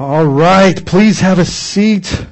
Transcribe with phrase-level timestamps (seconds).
[0.00, 2.24] All right, please have a seat.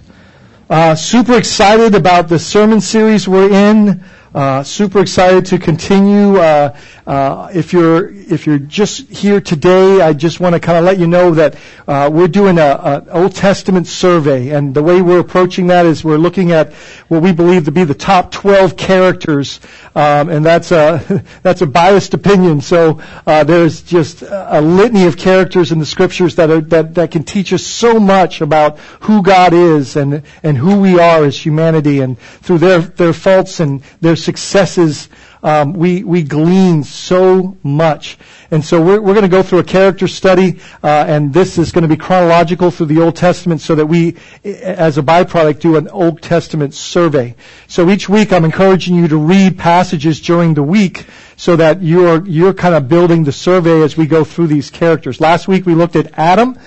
[0.71, 4.05] Uh, super excited about the sermon series we're in.
[4.37, 6.37] Uh, super excited to continue.
[6.37, 6.77] Uh,
[7.07, 10.99] uh, if you're if you're just here today, I just want to kind of let
[10.99, 11.57] you know that
[11.89, 16.19] uh, we're doing an Old Testament survey, and the way we're approaching that is we're
[16.19, 16.75] looking at
[17.09, 19.59] what we believe to be the top 12 characters,
[19.95, 22.61] um, and that's a that's a biased opinion.
[22.61, 27.11] So uh, there's just a litany of characters in the scriptures that are that that
[27.11, 31.39] can teach us so much about who God is and and who we are as
[31.39, 35.09] humanity, and through their their faults and their successes,
[35.43, 38.19] um, we we glean so much.
[38.51, 41.73] And so we're we're going to go through a character study, uh, and this is
[41.73, 45.77] going to be chronological through the Old Testament, so that we, as a byproduct, do
[45.77, 47.35] an Old Testament survey.
[47.69, 51.07] So each week, I'm encouraging you to read passages during the week,
[51.37, 55.21] so that you're you're kind of building the survey as we go through these characters.
[55.21, 56.59] Last week we looked at Adam.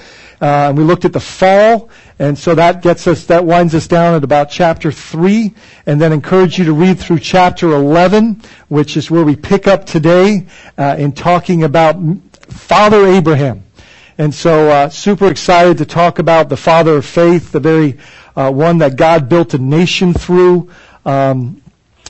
[0.41, 3.87] Uh, and we looked at the fall, and so that gets us, that winds us
[3.87, 5.53] down at about chapter 3,
[5.85, 9.85] and then encourage you to read through chapter 11, which is where we pick up
[9.85, 10.45] today
[10.77, 11.97] uh, in talking about
[12.47, 13.63] Father Abraham.
[14.17, 17.97] And so, uh, super excited to talk about the father of faith, the very
[18.35, 20.69] uh, one that God built a nation through.
[21.05, 21.61] Um,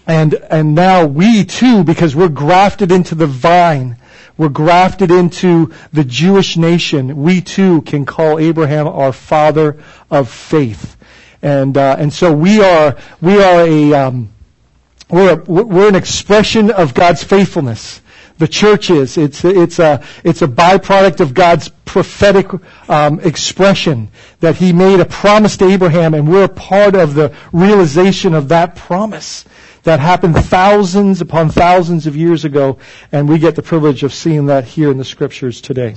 [0.08, 3.96] and and now we too, because we're grafted into the vine,
[4.40, 7.22] we're grafted into the Jewish nation.
[7.22, 10.96] We too can call Abraham our father of faith.
[11.42, 14.30] And, uh, and so we are, we are a, um,
[15.10, 18.02] we're, a, we're an expression of God's faithfulness.
[18.38, 19.18] The church is.
[19.18, 22.48] It's, it's a, it's a byproduct of God's prophetic
[22.88, 24.10] um, expression
[24.40, 28.48] that He made a promise to Abraham, and we're a part of the realization of
[28.48, 29.44] that promise
[29.84, 32.78] that happened thousands upon thousands of years ago,
[33.12, 35.96] and we get the privilege of seeing that here in the scriptures today.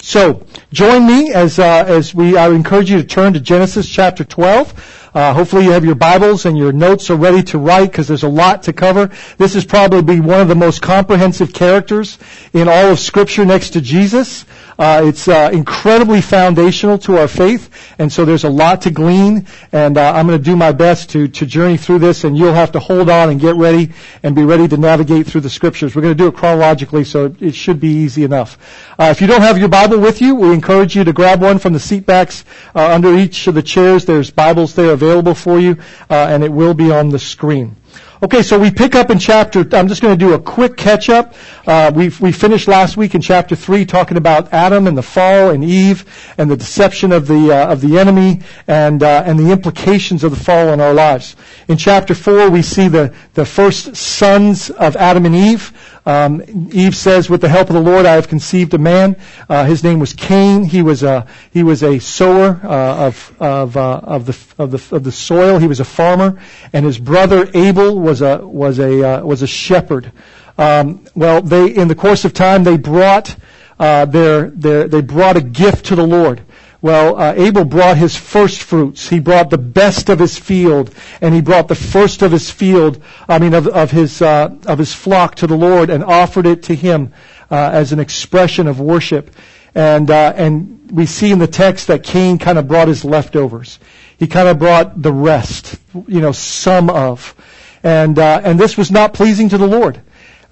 [0.00, 2.36] So, join me as uh, as we.
[2.36, 5.01] I encourage you to turn to Genesis chapter 12.
[5.14, 8.22] Uh, hopefully, you have your Bibles and your notes are ready to write because there's
[8.22, 9.10] a lot to cover.
[9.36, 12.18] This is probably one of the most comprehensive characters
[12.54, 14.46] in all of Scripture next to Jesus.
[14.78, 17.68] Uh, it's uh, incredibly foundational to our faith,
[17.98, 19.46] and so there's a lot to glean.
[19.70, 22.54] And uh, I'm going to do my best to to journey through this, and you'll
[22.54, 25.94] have to hold on and get ready and be ready to navigate through the scriptures.
[25.94, 28.56] We're going to do it chronologically, so it should be easy enough.
[28.98, 31.58] Uh, if you don't have your Bible with you, we encourage you to grab one
[31.58, 34.06] from the seat backs uh, under each of the chairs.
[34.06, 35.76] There's Bibles there available for you,
[36.08, 37.76] uh, and it will be on the screen.
[38.24, 41.08] Okay, so we pick up in chapter, I'm just going to do a quick catch
[41.08, 41.34] up.
[41.66, 45.50] Uh, we we finished last week in chapter 3 talking about Adam and the fall
[45.50, 46.04] and Eve
[46.38, 50.30] and the deception of the, uh, of the enemy and, uh, and the implications of
[50.30, 51.34] the fall in our lives.
[51.66, 55.72] In chapter 4 we see the, the first sons of Adam and Eve.
[56.04, 59.16] Um, Eve says, "With the help of the Lord, I have conceived a man.
[59.48, 60.64] Uh, his name was Cain.
[60.64, 64.96] He was a he was a sower uh, of of uh, of the of the
[64.96, 65.58] of the soil.
[65.58, 66.40] He was a farmer,
[66.72, 70.12] and his brother Abel was a was a uh, was a shepherd.
[70.58, 73.34] Um, well, they in the course of time they brought
[73.78, 76.42] uh, their their they brought a gift to the Lord.
[76.82, 79.08] Well, uh, Abel brought his first fruits.
[79.08, 83.00] He brought the best of his field, and he brought the first of his field,
[83.28, 86.64] I mean, of, of his uh, of his flock to the Lord, and offered it
[86.64, 87.12] to him
[87.52, 89.30] uh, as an expression of worship.
[89.76, 93.78] And uh, and we see in the text that Cain kind of brought his leftovers.
[94.18, 97.34] He kind of brought the rest, you know, some of,
[97.82, 100.00] and uh, and this was not pleasing to the Lord.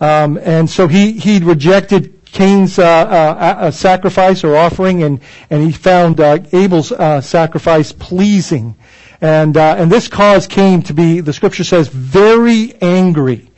[0.00, 5.20] Um, and so he he rejected Cain's uh, uh, sacrifice or offering, and
[5.50, 8.76] and he found uh, Abel's uh, sacrifice pleasing,
[9.20, 13.49] and uh, and this caused Cain to be, the Scripture says, very angry,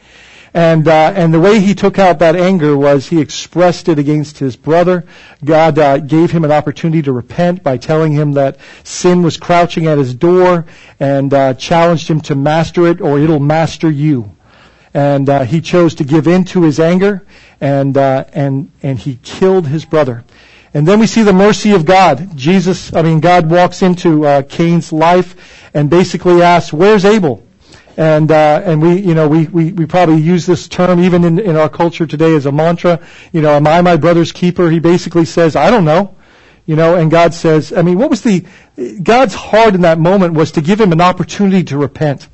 [0.55, 4.39] and uh, and the way he took out that anger was he expressed it against
[4.39, 5.05] his brother.
[5.45, 9.99] God gave him an opportunity to repent by telling him that sin was crouching at
[9.99, 10.67] his door,
[11.01, 14.37] and challenged him to master it, or it'll master you
[14.95, 17.25] and uh, he chose to give in to his anger
[17.61, 20.25] and, uh, and, and he killed his brother.
[20.75, 22.37] And then we see the mercy of God.
[22.37, 27.43] Jesus, I mean, God walks into uh, Cain's life and basically asks, "Where's Abel?"
[27.97, 31.39] And uh, and we, you know, we, we, we probably use this term even in,
[31.39, 33.01] in our culture today as a mantra.
[33.33, 34.71] You know, am I my brother's keeper?
[34.71, 36.17] He basically says, "I don't know."
[36.65, 38.47] You know, and God says, I mean, what was the
[39.03, 42.29] God's heart in that moment was to give him an opportunity to repent.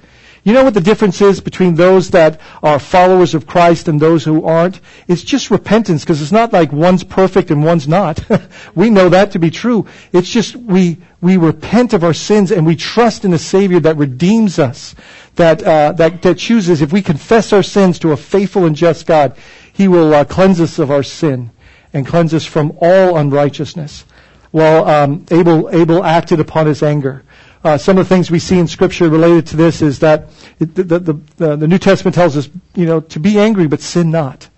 [0.44, 4.24] You know what the difference is between those that are followers of Christ and those
[4.24, 4.80] who aren't?
[5.06, 8.24] It's just repentance because it's not like one's perfect and one's not.
[8.74, 9.86] we know that to be true.
[10.12, 13.96] It's just we, we repent of our sins and we trust in a Savior that
[13.96, 14.94] redeems us,
[15.38, 19.06] that, uh, that, that chooses, if we confess our sins to a faithful and just
[19.06, 19.36] God,
[19.72, 21.50] He will uh, cleanse us of our sin
[21.92, 24.04] and cleanse us from all unrighteousness.
[24.52, 27.24] well, um, Abel, Abel acted upon his anger.
[27.64, 30.28] Uh, some of the things we see in Scripture related to this is that
[30.60, 33.80] it, the, the, the, the, New Testament tells us, you know, to be angry but
[33.80, 34.48] sin not.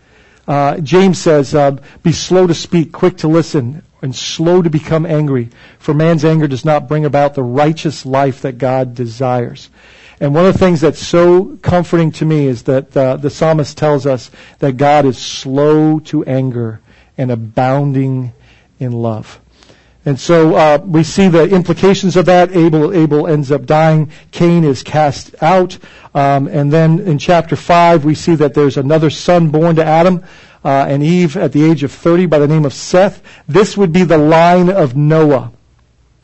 [0.47, 5.07] Uh, James says, uh, be slow to speak, quick to listen, and slow to become
[5.07, 5.49] angry,
[5.79, 9.71] for man's anger does not bring about the righteous life that God desires.
[10.21, 13.79] And one of the things that's so comforting to me is that uh, the psalmist
[13.79, 16.81] tells us that God is slow to anger
[17.17, 18.35] and abounding
[18.79, 19.41] in love.
[20.05, 22.55] And so uh, we see the implications of that.
[22.55, 24.11] Abel, Abel ends up dying.
[24.31, 25.79] Cain is cast out.
[26.15, 30.25] Um, and then in chapter 5, we see that there's another son born to Adam
[30.65, 33.23] uh, and Eve at the age of 30 by the name of Seth.
[33.47, 35.53] This would be the line of Noah.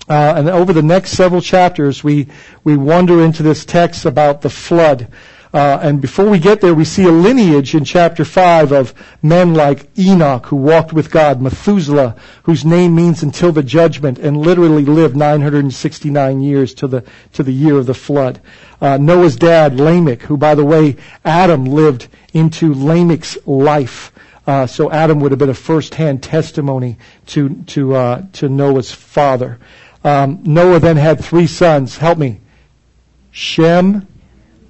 [0.09, 2.29] Uh, and over the next several chapters, we,
[2.63, 5.09] we wander into this text about the flood.
[5.53, 8.93] Uh, and before we get there, we see a lineage in chapter 5 of
[9.23, 14.37] men like Enoch, who walked with God, Methuselah, whose name means until the judgment, and
[14.37, 18.41] literally lived 969 years to the, to the year of the flood.
[18.81, 24.13] Uh, Noah's dad, Lamech, who, by the way, Adam lived into Lamech's life.
[24.47, 29.59] Uh, so Adam would have been a first-hand testimony to to uh, to Noah's father.
[30.07, 31.97] Um, Noah then had three sons.
[31.97, 32.39] Help me.
[33.33, 34.07] Shem,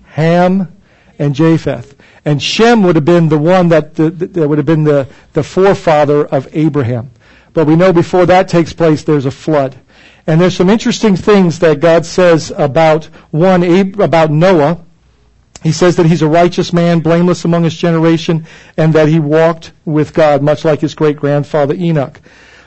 [0.07, 0.75] Ham,
[1.19, 1.95] and Japheth.
[2.25, 6.25] And Shem would have been the one that, that would have been the, the forefather
[6.25, 7.11] of Abraham.
[7.53, 9.77] But we know before that takes place, there's a flood.
[10.27, 13.63] And there's some interesting things that God says about one,
[14.01, 14.81] about Noah.
[15.63, 18.47] He says that he's a righteous man, blameless among his generation,
[18.79, 22.23] and that he walked with God, much like his great grandfather Enoch.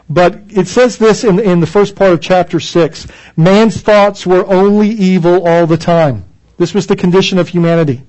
[0.10, 3.08] But it says this in, in the first part of chapter 6.
[3.38, 6.26] Man's thoughts were only evil all the time.
[6.58, 8.04] This was the condition of humanity.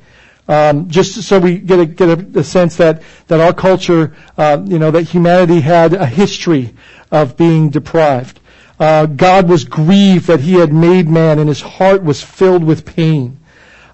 [0.48, 4.60] Um, just so we get a, get a, a, sense that, that our culture, uh,
[4.64, 6.74] you know, that humanity had a history
[7.12, 8.40] of being deprived.
[8.80, 12.86] Uh, God was grieved that he had made man and his heart was filled with
[12.86, 13.38] pain.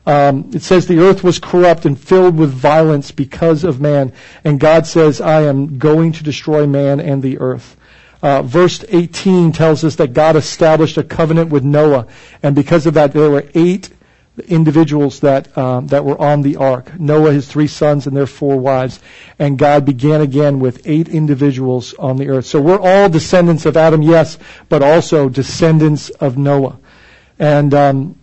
[0.06, 4.12] Um, it says the earth was corrupt and filled with violence because of man.
[4.44, 7.76] And God says, I am going to destroy man and the earth.
[8.23, 12.07] Uh, verse 18 tells us that God established a covenant with Noah,
[12.43, 13.91] and because of that, there were eight
[14.49, 16.99] individuals that um, that were on the ark.
[16.99, 19.01] Noah, his three sons, and their four wives,
[19.39, 22.47] and God began again with eight individuals on the earth.
[22.47, 24.39] So we're all descendants of Adam, yes,
[24.69, 26.79] but also descendants of Noah,
[27.39, 27.75] and.
[27.75, 28.19] Um,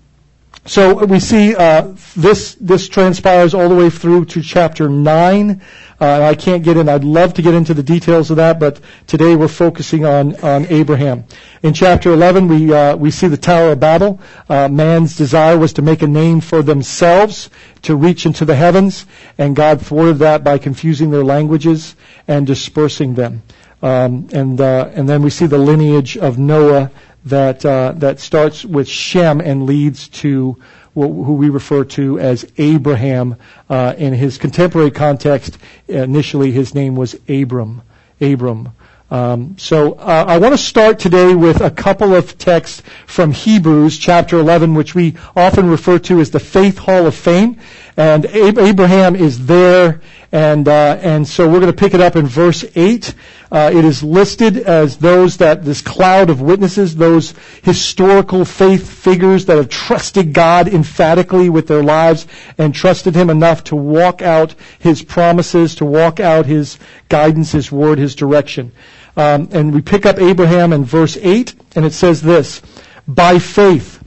[0.65, 5.61] so we see uh, this this transpires all the way through to chapter nine.
[5.99, 6.87] Uh, I can't get in.
[6.87, 10.65] I'd love to get into the details of that, but today we're focusing on on
[10.67, 11.25] Abraham.
[11.63, 14.21] In chapter 11, we uh, we see the Tower of Babel.
[14.47, 17.49] Uh, man's desire was to make a name for themselves,
[17.81, 19.05] to reach into the heavens,
[19.37, 21.95] and God thwarted that by confusing their languages
[22.27, 23.43] and dispersing them.
[23.81, 26.89] Um, and uh, and then we see the lineage of Noah
[27.25, 30.57] that uh, that starts with Shem and leads to
[30.93, 33.35] who we refer to as Abraham.
[33.69, 37.81] Uh, in his contemporary context, initially his name was Abram.
[38.21, 38.69] Abram.
[39.09, 43.97] Um, so uh, I want to start today with a couple of texts from Hebrews
[43.97, 47.59] chapter 11, which we often refer to as the Faith Hall of Fame.
[47.95, 50.01] And Abraham is there,
[50.31, 53.13] and uh, and so we're going to pick it up in verse eight.
[53.51, 59.45] Uh, it is listed as those that this cloud of witnesses, those historical faith figures
[59.45, 62.25] that have trusted God emphatically with their lives
[62.57, 66.79] and trusted Him enough to walk out His promises, to walk out His
[67.09, 68.71] guidance, His word, His direction.
[69.15, 72.63] Um, and we pick up Abraham in verse eight, and it says this:
[73.07, 74.02] By faith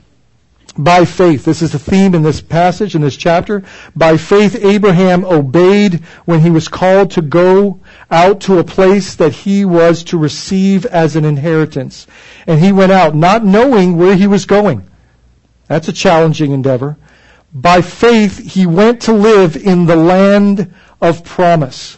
[0.77, 1.43] by faith.
[1.43, 3.63] This is the theme in this passage, in this chapter.
[3.95, 7.79] By faith, Abraham obeyed when he was called to go
[8.11, 12.07] out to a place that he was to receive as an inheritance.
[12.45, 14.87] And he went out not knowing where he was going.
[15.67, 16.97] That's a challenging endeavor.
[17.53, 21.97] By faith, he went to live in the land of promise,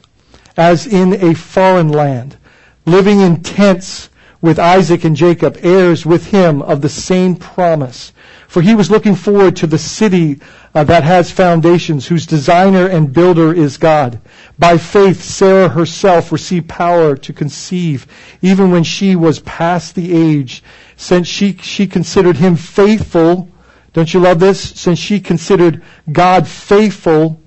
[0.55, 2.37] as in a foreign land,
[2.85, 4.09] living in tents
[4.41, 8.13] with Isaac and Jacob, heirs with him of the same promise.
[8.49, 10.41] For he was looking forward to the city
[10.73, 14.19] uh, that has foundations, whose designer and builder is God.
[14.57, 18.07] By faith, Sarah herself received power to conceive,
[18.41, 20.63] even when she was past the age,
[20.95, 23.49] since she, she considered him faithful.
[23.93, 24.59] Don't you love this?
[24.59, 27.39] Since she considered God faithful,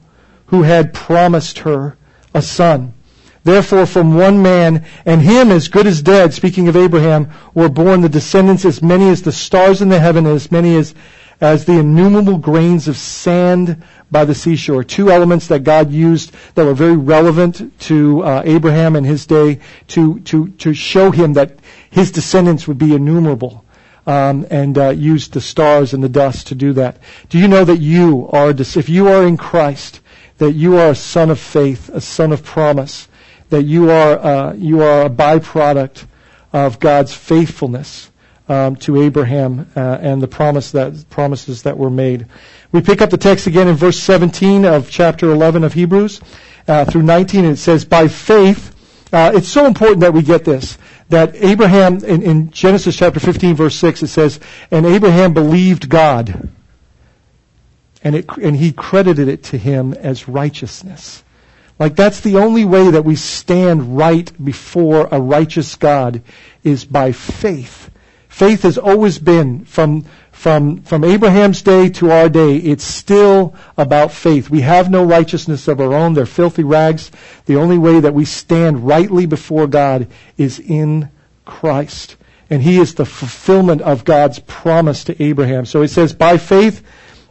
[0.46, 1.96] who had promised her
[2.32, 2.94] a son.
[3.44, 8.00] Therefore, from one man, and him as good as dead, speaking of Abraham, were born
[8.00, 10.94] the descendants as many as the stars in the heaven, as many as,
[11.40, 13.82] as the innumerable grains of sand
[14.12, 14.84] by the seashore.
[14.84, 19.58] Two elements that God used that were very relevant to uh, Abraham in his day
[19.88, 21.58] to, to, to show him that
[21.90, 23.64] his descendants would be innumerable.
[24.04, 26.98] Um, and uh, used the stars and the dust to do that.
[27.28, 30.00] Do you know that you are, if you are in Christ,
[30.38, 33.06] that you are a son of faith, a son of promise,
[33.52, 36.04] that you are uh, you are a byproduct
[36.52, 38.10] of God's faithfulness
[38.48, 42.26] um, to Abraham uh, and the promise that promises that were made.
[42.72, 46.20] We pick up the text again in verse 17 of chapter 11 of Hebrews
[46.66, 48.70] uh, through 19, and it says, "By faith."
[49.12, 50.78] Uh, it's so important that we get this
[51.10, 54.40] that Abraham in, in Genesis chapter 15 verse 6 it says,
[54.70, 56.50] "And Abraham believed God."
[58.04, 61.22] and, it, and he credited it to him as righteousness.
[61.78, 66.22] Like that's the only way that we stand right before a righteous God
[66.62, 67.90] is by faith.
[68.28, 74.10] Faith has always been from from from Abraham's day to our day, it's still about
[74.10, 74.50] faith.
[74.50, 76.14] We have no righteousness of our own.
[76.14, 77.12] They're filthy rags.
[77.46, 81.10] The only way that we stand rightly before God is in
[81.44, 82.16] Christ.
[82.50, 85.64] And he is the fulfillment of God's promise to Abraham.
[85.64, 86.82] So it says, by faith,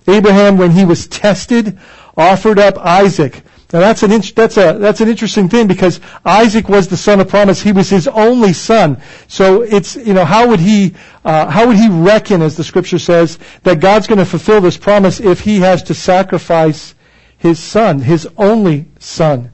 [0.08, 1.78] Abraham, when he was tested,
[2.16, 3.44] offered up Isaac.
[3.74, 7.30] Now that's an, that's a, that's an interesting thing because Isaac was the son of
[7.30, 7.62] promise.
[7.62, 9.02] He was his only son.
[9.28, 13.00] So it's, you know, how would he, uh, how would he reckon, as the scripture
[13.00, 16.96] says, that God's going to fulfill this promise if he has to sacrifice
[17.38, 19.52] his son, his only son,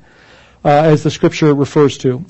[0.65, 2.25] uh, as the scripture refers to.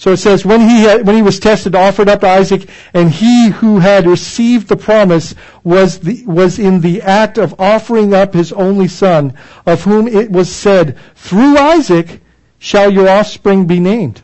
[0.00, 3.50] So it says, when he, had, when he was tested, offered up Isaac, and he
[3.50, 8.50] who had received the promise was, the, was in the act of offering up his
[8.50, 9.34] only son,
[9.66, 12.22] of whom it was said, through Isaac
[12.58, 14.22] shall your offspring be named.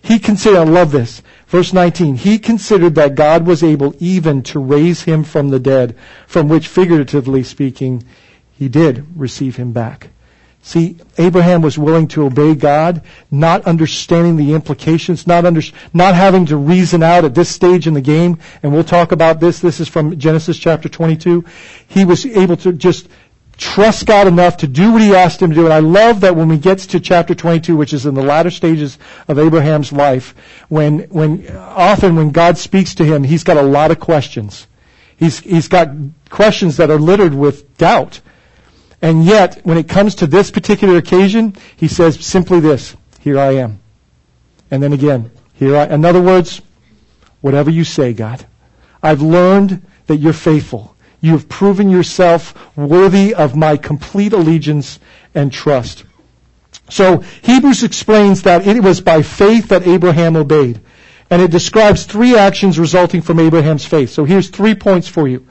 [0.00, 4.58] He considered, I love this, verse 19, he considered that God was able even to
[4.58, 8.04] raise him from the dead, from which figuratively speaking,
[8.52, 10.08] he did receive him back.
[10.62, 15.62] See, Abraham was willing to obey God, not understanding the implications, not under,
[15.94, 19.40] not having to reason out at this stage in the game, and we'll talk about
[19.40, 19.60] this.
[19.60, 21.44] This is from Genesis chapter 22.
[21.88, 23.08] He was able to just
[23.56, 25.64] trust God enough to do what he asked him to do.
[25.64, 28.50] And I love that when we get to chapter 22, which is in the latter
[28.50, 28.98] stages
[29.28, 30.34] of Abraham's life,
[30.68, 34.66] when, when, often when God speaks to him, he's got a lot of questions.
[35.18, 35.90] He's, he's got
[36.30, 38.20] questions that are littered with doubt.
[39.02, 43.56] And yet, when it comes to this particular occasion, he says simply this, here I
[43.56, 43.80] am.
[44.70, 46.60] And then again, here I, in other words,
[47.40, 48.44] whatever you say, God.
[49.02, 50.96] I've learned that you're faithful.
[51.20, 55.00] You have proven yourself worthy of my complete allegiance
[55.34, 56.04] and trust.
[56.88, 60.80] So Hebrews explains that it was by faith that Abraham obeyed.
[61.30, 64.10] And it describes three actions resulting from Abraham's faith.
[64.10, 65.46] So here's three points for you.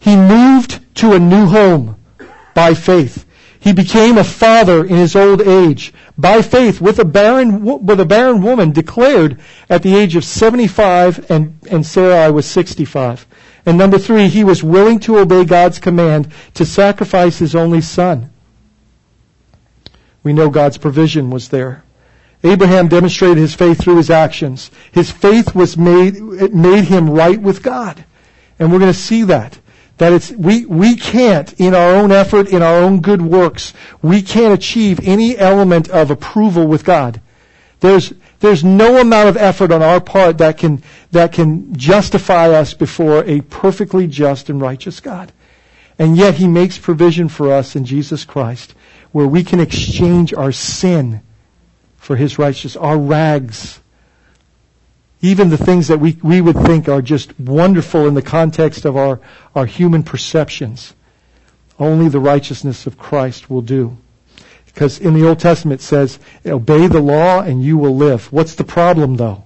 [0.00, 1.95] He moved to a new home
[2.56, 3.26] by faith.
[3.60, 8.06] He became a father in his old age by faith with a barren, with a
[8.06, 13.26] barren woman declared at the age of 75 and, and Sarai was 65.
[13.66, 18.30] And number three, he was willing to obey God's command to sacrifice his only son.
[20.22, 21.84] We know God's provision was there.
[22.42, 24.70] Abraham demonstrated his faith through his actions.
[24.92, 28.02] His faith was made, it made him right with God.
[28.58, 29.58] And we're going to see that.
[29.98, 33.72] That it's, we, we can't, in our own effort, in our own good works,
[34.02, 37.20] we can't achieve any element of approval with God.
[37.80, 42.74] There's, there's no amount of effort on our part that can, that can justify us
[42.74, 45.32] before a perfectly just and righteous God.
[45.98, 48.74] And yet He makes provision for us in Jesus Christ
[49.12, 51.22] where we can exchange our sin
[51.96, 53.80] for His righteousness, our rags
[55.20, 58.96] even the things that we, we would think are just wonderful in the context of
[58.96, 59.20] our,
[59.54, 60.94] our human perceptions,
[61.78, 63.96] only the righteousness of Christ will do.
[64.66, 68.30] Because in the Old Testament it says, obey the law and you will live.
[68.30, 69.44] What's the problem though?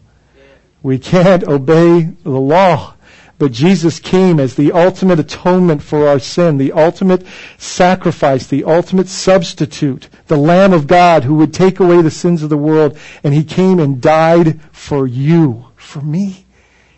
[0.83, 2.95] We can't obey the law.
[3.41, 9.09] But Jesus came as the ultimate atonement for our sin, the ultimate sacrifice, the ultimate
[9.09, 12.99] substitute, the Lamb of God who would take away the sins of the world.
[13.25, 16.45] And He came and died for you for me.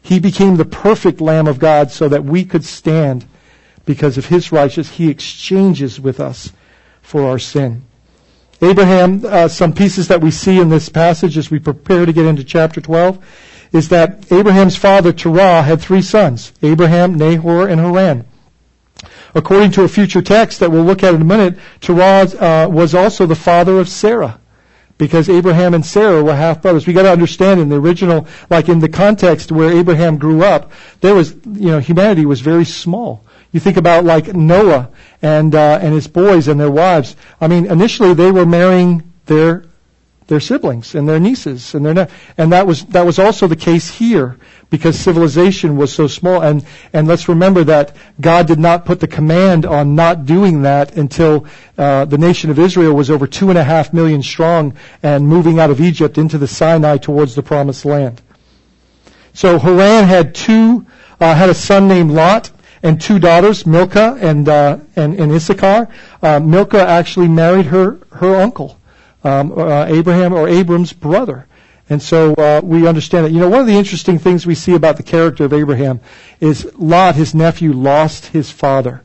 [0.03, 3.25] He became the perfect Lamb of God so that we could stand
[3.85, 4.97] because of his righteousness.
[4.97, 6.53] He exchanges with us
[7.03, 7.83] for our sin.
[8.61, 12.27] Abraham, uh, some pieces that we see in this passage as we prepare to get
[12.27, 13.25] into chapter 12
[13.73, 18.27] is that Abraham's father Terah had three sons, Abraham, Nahor, and Haran.
[19.35, 22.95] According to a future text that we'll look at in a minute, Terah uh, was
[22.95, 24.39] also the father of Sarah
[24.99, 26.87] because Abraham and Sarah were half brothers.
[26.87, 30.71] We got to understand in the original, like in the context where Abraham grew up,
[31.01, 33.25] there was, you know, humanity was very small.
[33.53, 37.17] You think about like Noah and uh, and his boys and their wives.
[37.41, 39.65] I mean, initially they were marrying their
[40.33, 42.09] their siblings and their nieces and their ne-
[42.39, 44.39] and that was that was also the case here
[44.71, 49.07] because civilization was so small and and let's remember that God did not put the
[49.07, 51.45] command on not doing that until
[51.77, 55.61] uh, the nation of Israel was over two and a half million strong and moving
[55.61, 58.23] out of Egypt into the Sinai towards the promised land.
[59.35, 60.87] So Haran had two
[61.21, 62.51] uh, had a son named Lot
[62.83, 65.89] and two daughters, Milcah and uh, and, and Iscah.
[66.23, 68.79] Uh, Milcah actually married her her uncle
[69.25, 71.47] um, uh, Abraham or Abram's brother.
[71.89, 73.33] And so uh, we understand that.
[73.33, 76.01] You know, one of the interesting things we see about the character of Abraham
[76.41, 79.03] is Lot, his nephew, lost his father,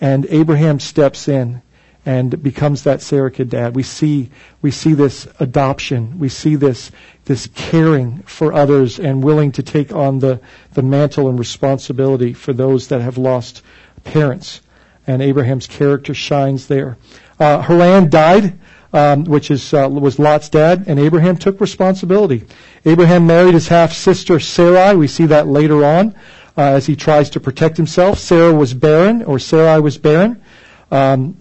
[0.00, 1.62] and Abraham steps in
[2.04, 3.76] and becomes that surrogate dad.
[3.76, 4.30] We see
[4.62, 6.18] we see this adoption.
[6.18, 6.90] We see this
[7.26, 10.40] this caring for others and willing to take on the
[10.72, 13.62] the mantle and responsibility for those that have lost
[14.04, 14.60] parents.
[15.06, 16.96] And Abraham's character shines there.
[17.38, 18.58] Uh, Haran died
[18.92, 22.44] um, which is uh, was Lot's dad, and Abraham took responsibility.
[22.84, 24.96] Abraham married his half sister Sarai.
[24.96, 26.14] We see that later on
[26.56, 28.18] uh, as he tries to protect himself.
[28.18, 30.42] Sarah was barren, or Sarai was barren.
[30.90, 31.36] Um,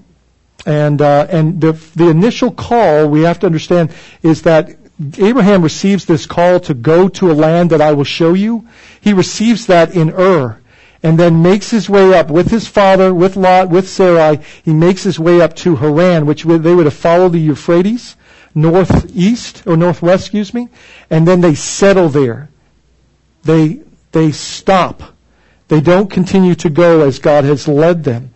[0.66, 4.70] and uh, and the the initial call we have to understand is that
[5.18, 8.68] Abraham receives this call to go to a land that I will show you.
[9.00, 10.60] He receives that in Ur
[11.04, 14.39] and then makes his way up with his father, with Lot, with Sarai.
[14.63, 18.16] He makes his way up to Haran, which they would have followed the Euphrates
[18.58, 20.68] northeast or northwest, excuse me,
[21.10, 22.50] and then they settle there.
[23.44, 25.04] They they stop.
[25.68, 28.34] They don't continue to go as God has led them.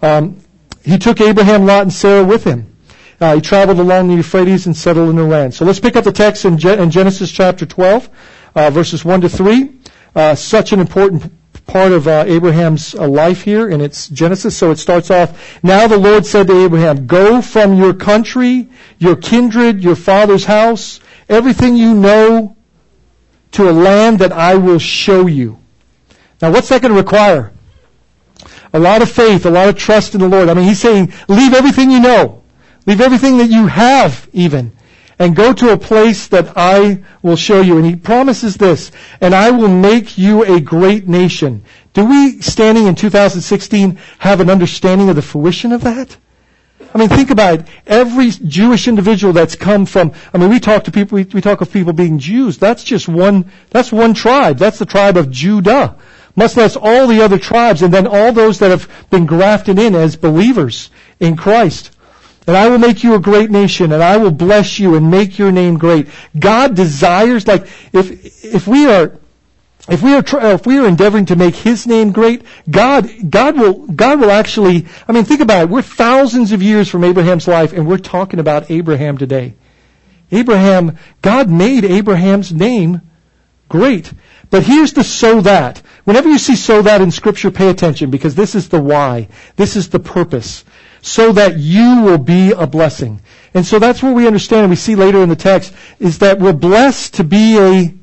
[0.00, 0.38] Um,
[0.84, 2.76] he took Abraham, Lot, and Sarah with him.
[3.20, 5.50] Uh, he traveled along the Euphrates and settled in Haran.
[5.50, 8.10] So let's pick up the text in, in Genesis chapter 12,
[8.54, 9.72] uh, verses 1 to 3.
[10.14, 11.32] Uh, such an important
[11.66, 14.56] part of uh, Abraham's uh, life here in its Genesis.
[14.56, 18.68] So it starts off, Now the Lord said to Abraham, Go from your country,
[18.98, 22.56] your kindred, your father's house, everything you know,
[23.52, 25.58] to a land that I will show you.
[26.42, 27.52] Now what's that going to require?
[28.72, 30.48] A lot of faith, a lot of trust in the Lord.
[30.48, 32.42] I mean, he's saying, leave everything you know.
[32.86, 34.72] Leave everything that you have even
[35.18, 37.76] and go to a place that I will show you.
[37.76, 41.62] And he promises this, and I will make you a great nation.
[41.92, 46.16] Do we, standing in 2016, have an understanding of the fruition of that?
[46.94, 47.66] I mean, think about it.
[47.86, 51.60] Every Jewish individual that's come from, I mean, we talk to people, we, we talk
[51.60, 52.58] of people being Jews.
[52.58, 54.58] That's just one, that's one tribe.
[54.58, 55.96] That's the tribe of Judah.
[56.36, 59.94] Much less all the other tribes, and then all those that have been grafted in
[59.94, 61.90] as believers in Christ.
[62.46, 65.38] And I will make you a great nation, and I will bless you and make
[65.38, 66.08] your name great.
[66.38, 69.18] God desires, like, if, if we are,
[69.88, 73.86] if we are, if we are endeavoring to make His name great, God, God will,
[73.86, 75.68] God will actually, I mean, think about it.
[75.70, 79.54] We're thousands of years from Abraham's life, and we're talking about Abraham today.
[80.30, 83.00] Abraham, God made Abraham's name
[83.70, 84.12] great.
[84.50, 85.78] But here's the so that.
[86.04, 89.28] Whenever you see so that in scripture, pay attention because this is the why.
[89.56, 90.64] This is the purpose
[91.04, 93.20] so that you will be a blessing.
[93.52, 96.38] And so that's what we understand and we see later in the text is that
[96.38, 97.94] we're blessed to be a,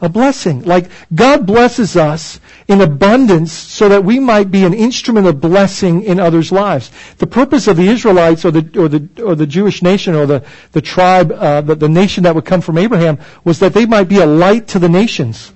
[0.00, 0.62] a blessing.
[0.62, 6.02] Like God blesses us in abundance so that we might be an instrument of blessing
[6.02, 6.90] in others' lives.
[7.18, 10.42] The purpose of the Israelites or the, or the, or the Jewish nation or the,
[10.72, 14.08] the tribe, uh, the, the nation that would come from Abraham was that they might
[14.08, 15.52] be a light to the nations.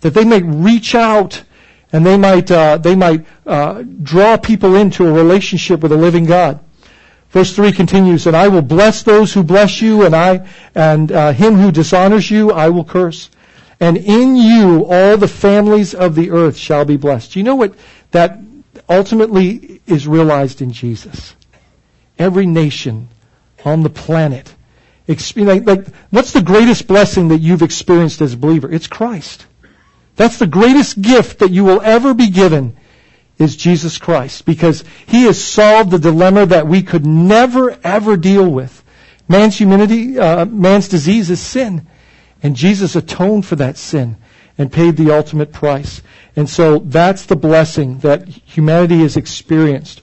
[0.00, 1.42] That they may reach out
[1.92, 6.24] and they might uh, they might uh, draw people into a relationship with a living
[6.24, 6.60] God.
[7.30, 11.32] Verse three continues, "And I will bless those who bless you, and I and uh,
[11.32, 13.30] him who dishonors you I will curse.
[13.78, 17.56] And in you all the families of the earth shall be blessed." Do you know
[17.56, 17.74] what
[18.10, 18.38] that
[18.88, 21.34] ultimately is realized in Jesus?
[22.18, 23.08] Every nation
[23.64, 24.52] on the planet.
[25.08, 28.70] Like, like, what's the greatest blessing that you've experienced as a believer?
[28.72, 29.46] It's Christ.
[30.16, 32.76] That's the greatest gift that you will ever be given
[33.38, 38.48] is Jesus Christ because he has solved the dilemma that we could never ever deal
[38.50, 38.82] with.
[39.28, 41.86] Man's humanity, uh, man's disease is sin.
[42.42, 44.16] And Jesus atoned for that sin
[44.56, 46.02] and paid the ultimate price.
[46.34, 50.02] And so that's the blessing that humanity has experienced.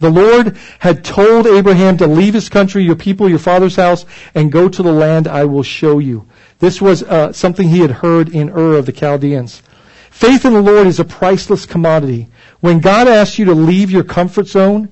[0.00, 4.52] The Lord had told Abraham to leave his country, your people, your father's house, and
[4.52, 6.28] go to the land I will show you.
[6.58, 9.62] This was uh, something he had heard in Ur of the Chaldeans.
[10.10, 12.28] Faith in the Lord is a priceless commodity.
[12.60, 14.88] When God asks you to leave your comfort zone,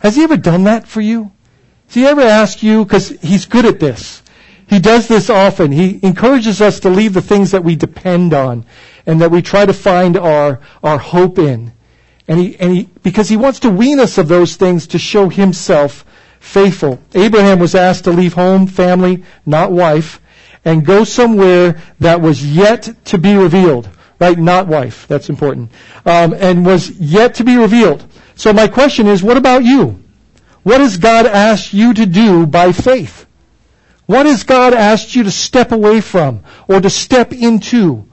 [0.00, 1.30] has he ever done that for you?
[1.86, 4.22] Has he ever asked you, because he's good at this.
[4.68, 5.70] He does this often.
[5.70, 8.64] He encourages us to leave the things that we depend on
[9.06, 11.72] and that we try to find our, our hope in.
[12.26, 15.28] And he, and he, because he wants to wean us of those things to show
[15.28, 16.04] himself
[16.40, 17.00] faithful.
[17.14, 20.20] Abraham was asked to leave home, family, not wife,
[20.66, 23.88] and go somewhere that was yet to be revealed.
[24.18, 24.36] Right?
[24.36, 25.06] Not wife.
[25.06, 25.70] That's important.
[26.04, 28.04] Um, and was yet to be revealed.
[28.34, 30.02] So my question is, what about you?
[30.62, 33.26] What has God asked you to do by faith?
[34.06, 38.08] What has God asked you to step away from or to step into?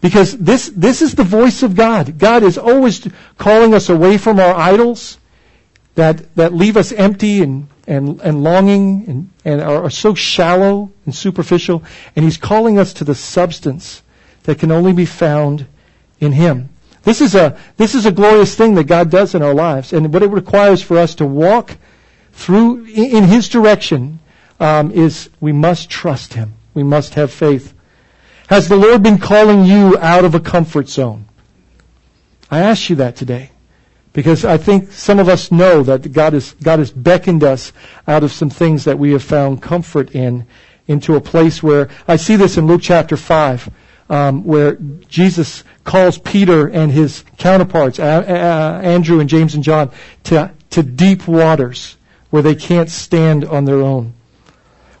[0.00, 2.18] Because this, this is the voice of God.
[2.18, 5.18] God is always calling us away from our idols
[5.94, 10.92] that, that leave us empty and, and, and longing and, and are, are so shallow
[11.06, 11.82] and superficial.
[12.14, 14.02] And He's calling us to the substance
[14.44, 15.66] that can only be found
[16.20, 16.68] in Him.
[17.02, 19.92] This is a, this is a glorious thing that God does in our lives.
[19.92, 21.76] And what it requires for us to walk
[22.32, 24.18] through in His direction
[24.60, 26.54] um, is we must trust Him.
[26.74, 27.72] We must have faith.
[28.48, 31.26] Has the Lord been calling you out of a comfort zone?
[32.50, 33.50] I ask you that today.
[34.12, 37.72] Because I think some of us know that God has, God has beckoned us
[38.06, 40.46] out of some things that we have found comfort in,
[40.86, 43.70] into a place where, I see this in Luke chapter 5,
[44.10, 44.76] um, where
[45.08, 49.90] Jesus calls Peter and his counterparts, Andrew and James and John,
[50.24, 51.96] to, to deep waters
[52.30, 54.14] where they can't stand on their own.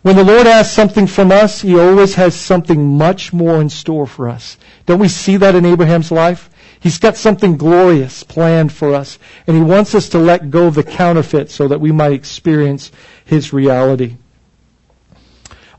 [0.02, 4.06] When the Lord asks something from us, He always has something much more in store
[4.06, 4.56] for us.
[4.86, 6.48] Don't we see that in Abraham's life?
[6.80, 10.74] He's got something glorious planned for us, and He wants us to let go of
[10.74, 12.92] the counterfeit so that we might experience
[13.24, 14.16] His reality.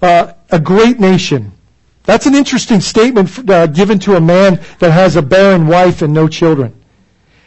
[0.01, 1.51] Uh, a great nation.
[2.03, 6.13] That's an interesting statement uh, given to a man that has a barren wife and
[6.13, 6.73] no children.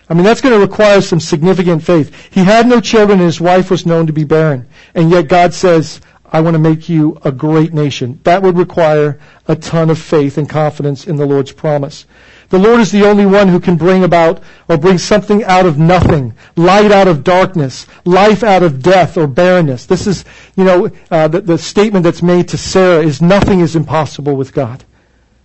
[0.09, 2.15] I mean, that's going to require some significant faith.
[2.33, 4.69] He had no children and his wife was known to be barren.
[4.95, 8.21] And yet God says, I want to make you a great nation.
[8.25, 12.07] That would require a ton of faith and confidence in the Lord's promise.
[12.53, 15.79] The Lord is the only one who can bring about or bring something out of
[15.79, 19.87] nothing, light out of darkness, life out of death or barrenness.
[19.87, 23.75] This is, you know, uh, the, the statement that's made to Sarah is nothing is
[23.75, 24.85] impossible with God.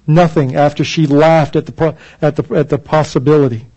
[0.06, 3.68] Nothing after she laughed at the, at the, at the possibility.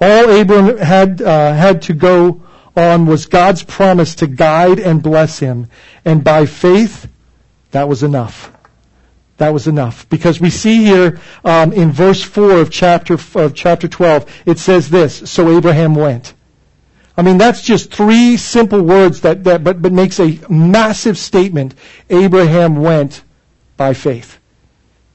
[0.00, 2.42] All Abram had, uh, had to go
[2.74, 5.68] on was God's promise to guide and bless him.
[6.04, 7.08] And by faith,
[7.70, 8.50] that was enough.
[9.38, 10.08] That was enough.
[10.08, 14.90] Because we see here um, in verse 4 of chapter, of chapter 12, it says
[14.90, 16.34] this, so Abraham went.
[17.16, 21.74] I mean, that's just three simple words that, that but, but makes a massive statement.
[22.10, 23.22] Abraham went
[23.76, 24.38] by faith.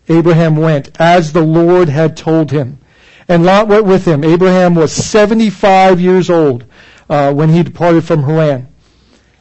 [0.10, 2.80] Abraham went as the Lord had told him.
[3.28, 4.24] And Lot went with him.
[4.24, 6.66] Abraham was 75 years old
[7.10, 8.68] uh, when he departed from Haran.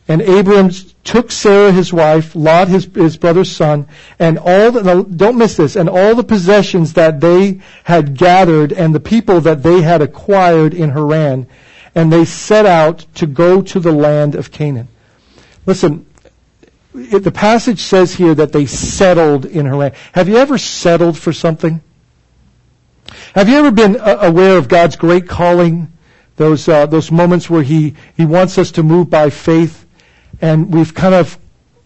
[0.07, 0.71] And Abram
[1.05, 3.89] took Sarah his wife, Lot his, his brother's son,
[4.19, 8.95] and all the, don't miss this, and all the possessions that they had gathered and
[8.95, 11.47] the people that they had acquired in Haran,
[11.95, 14.89] and they set out to go to the land of Canaan.
[15.67, 16.07] Listen,
[16.95, 19.93] it, the passage says here that they settled in Haran.
[20.13, 21.81] Have you ever settled for something?
[23.35, 25.93] Have you ever been uh, aware of God's great calling?
[26.37, 29.82] Those, uh, those moments where he, he wants us to move by faith
[30.43, 31.39] and we've kind of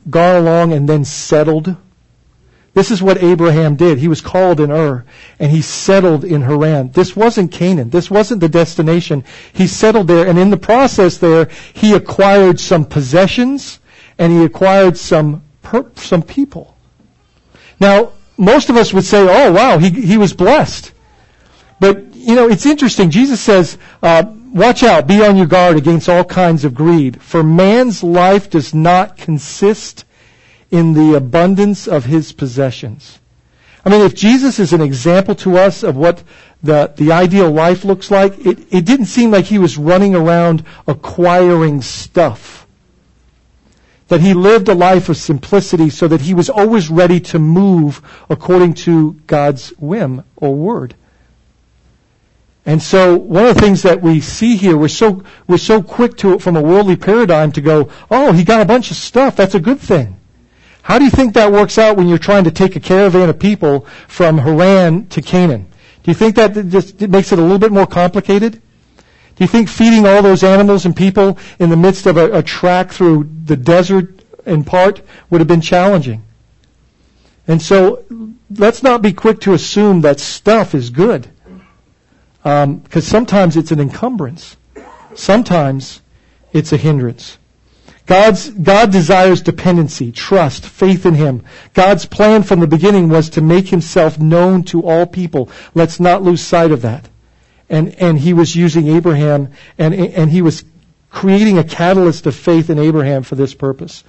[0.09, 1.77] gone along and then settled.
[2.73, 3.99] This is what Abraham did.
[3.99, 5.05] He was called in Ur,
[5.39, 6.91] and he settled in Haran.
[6.91, 7.91] This wasn't Canaan.
[7.91, 9.25] This wasn't the destination.
[9.53, 13.79] He settled there, and in the process there, he acquired some possessions,
[14.19, 16.77] and he acquired some per- some people.
[17.81, 20.93] Now, most of us would say, "Oh, wow, he he was blessed."
[21.81, 23.11] But you know, it's interesting.
[23.11, 27.43] Jesus says, uh, Watch out, be on your guard against all kinds of greed, for
[27.43, 30.07] man's life does not consist
[30.71, 33.19] in the abundance of his possessions.
[33.85, 36.23] I mean, if Jesus is an example to us of what
[36.63, 40.65] the, the ideal life looks like, it, it didn't seem like he was running around
[40.87, 42.67] acquiring stuff.
[44.09, 48.01] That he lived a life of simplicity so that he was always ready to move
[48.31, 50.95] according to God's whim or word.
[52.67, 56.17] And so one of the things that we see here, we're so, we're so quick
[56.19, 59.37] to, from a worldly paradigm to go, oh, he got a bunch of stuff.
[59.37, 60.19] That's a good thing.
[60.83, 63.39] How do you think that works out when you're trying to take a caravan of
[63.39, 65.69] people from Haran to Canaan?
[66.03, 68.53] Do you think that just makes it a little bit more complicated?
[68.55, 72.43] Do you think feeding all those animals and people in the midst of a, a
[72.43, 76.25] track through the desert in part would have been challenging?
[77.47, 78.05] And so
[78.51, 81.29] let's not be quick to assume that stuff is good.
[82.47, 84.57] Because um, sometimes it's an encumbrance.
[85.15, 86.01] Sometimes
[86.53, 87.39] it's a hindrance.
[88.07, 91.43] God's, God desires dependency, trust, faith in Him.
[91.75, 95.51] God's plan from the beginning was to make Himself known to all people.
[95.75, 97.09] Let's not lose sight of that.
[97.69, 100.65] and, and he was using Abraham, and, and he was
[101.11, 104.05] creating a catalyst of faith in Abraham for this purpose.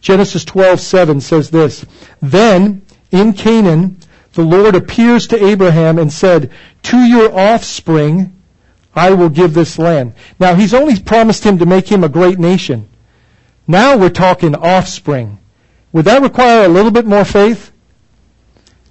[0.00, 1.84] Genesis 12:7 says this,
[2.20, 4.00] Then in Canaan
[4.34, 6.50] the Lord appears to Abraham and said,
[6.84, 8.34] To your offspring
[8.94, 10.14] I will give this land.
[10.40, 12.88] Now he's only promised him to make him a great nation.
[13.66, 15.38] Now we're talking offspring.
[15.92, 17.70] Would that require a little bit more faith?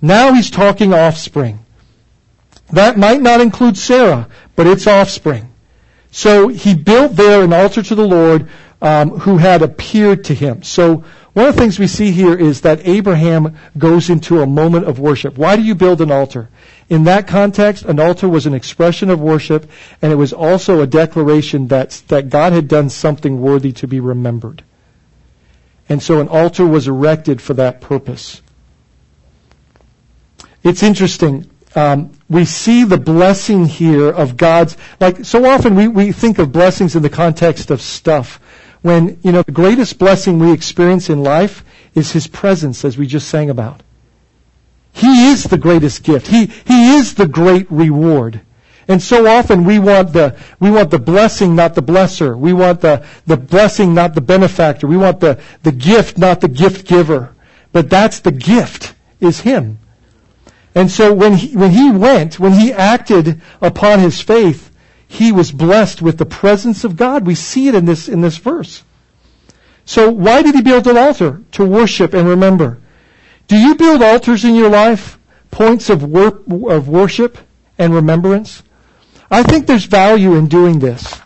[0.02, 1.66] Now he's talking offspring.
[2.72, 5.52] That might not include Sarah, but it's offspring.
[6.12, 8.50] So he built there an altar to the Lord
[8.82, 10.64] um, who had appeared to him.
[10.64, 11.04] So
[11.38, 14.98] one of the things we see here is that Abraham goes into a moment of
[14.98, 15.38] worship.
[15.38, 16.50] Why do you build an altar?
[16.90, 19.70] In that context, an altar was an expression of worship,
[20.02, 24.00] and it was also a declaration that, that God had done something worthy to be
[24.00, 24.64] remembered.
[25.88, 28.42] And so an altar was erected for that purpose.
[30.64, 31.48] It's interesting.
[31.76, 36.52] Um, we see the blessing here of God's, like so often we, we think of
[36.52, 38.40] blessings in the context of stuff.
[38.88, 43.06] When, you know, the greatest blessing we experience in life is His presence, as we
[43.06, 43.84] just sang about.
[44.94, 46.28] He is the greatest gift.
[46.28, 48.40] He, he is the great reward.
[48.88, 52.40] And so often we want the, we want the blessing, not the blesser.
[52.40, 54.88] We want the, the blessing, not the benefactor.
[54.88, 57.36] We want the, the gift, not the gift giver.
[57.74, 59.80] But that's the gift, is Him.
[60.74, 64.67] And so when he, when he went, when he acted upon his faith,
[65.08, 67.26] he was blessed with the presence of God.
[67.26, 68.84] We see it in this, in this verse.
[69.86, 71.42] So why did he build an altar?
[71.54, 72.80] To worship and remember.
[73.48, 75.18] Do you build altars in your life?
[75.50, 77.38] Points of, wor- of worship
[77.78, 78.64] and remembrance?
[79.32, 81.22] I think there's value in doing this.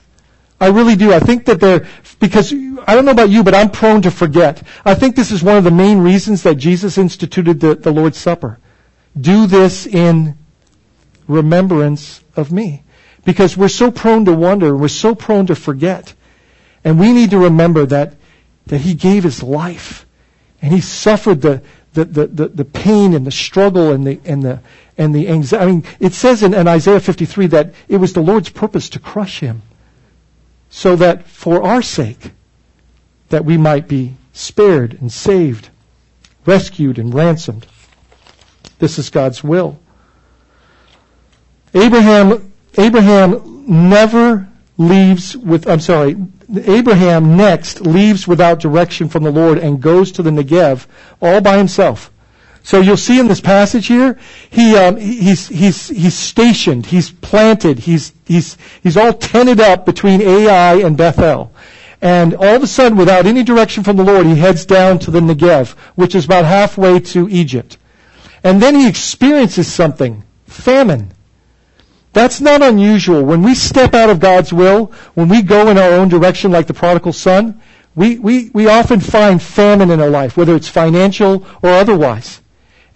[0.59, 1.11] I really do.
[1.11, 1.87] I think that there,
[2.19, 4.61] because I don't know about you, but I'm prone to forget.
[4.85, 8.19] I think this is one of the main reasons that Jesus instituted the, the Lord's
[8.19, 8.59] Supper.
[9.19, 10.37] Do this in
[11.27, 12.83] remembrance of me.
[13.23, 16.13] Because we're so prone to wonder, we're so prone to forget.
[16.83, 18.15] And we need to remember that,
[18.67, 20.05] that He gave His life.
[20.61, 21.61] And He suffered the,
[21.93, 24.59] the, the, the, the pain and the struggle and the, and the,
[24.97, 25.63] and the anxiety.
[25.63, 28.99] I mean, it says in, in Isaiah 53 that it was the Lord's purpose to
[28.99, 29.61] crush Him.
[30.69, 32.31] So that for our sake,
[33.29, 35.69] that we might be spared and saved,
[36.45, 37.67] rescued and ransomed.
[38.79, 39.79] This is God's will.
[41.73, 46.15] Abraham, Abraham never leaves with, I'm sorry,
[46.53, 50.85] Abraham next leaves without direction from the Lord and goes to the Negev
[51.21, 52.11] all by himself.
[52.63, 57.79] So you'll see in this passage here, he, um, he's, he's, he's stationed, he's planted,
[57.79, 61.51] he's, he's, he's all tented up between Ai and Bethel.
[62.01, 65.11] And all of a sudden, without any direction from the Lord, he heads down to
[65.11, 67.77] the Negev, which is about halfway to Egypt.
[68.43, 70.23] And then he experiences something.
[70.47, 71.11] Famine.
[72.13, 73.23] That's not unusual.
[73.23, 76.67] When we step out of God's will, when we go in our own direction like
[76.67, 77.61] the prodigal son,
[77.95, 82.41] we, we, we often find famine in our life, whether it's financial or otherwise.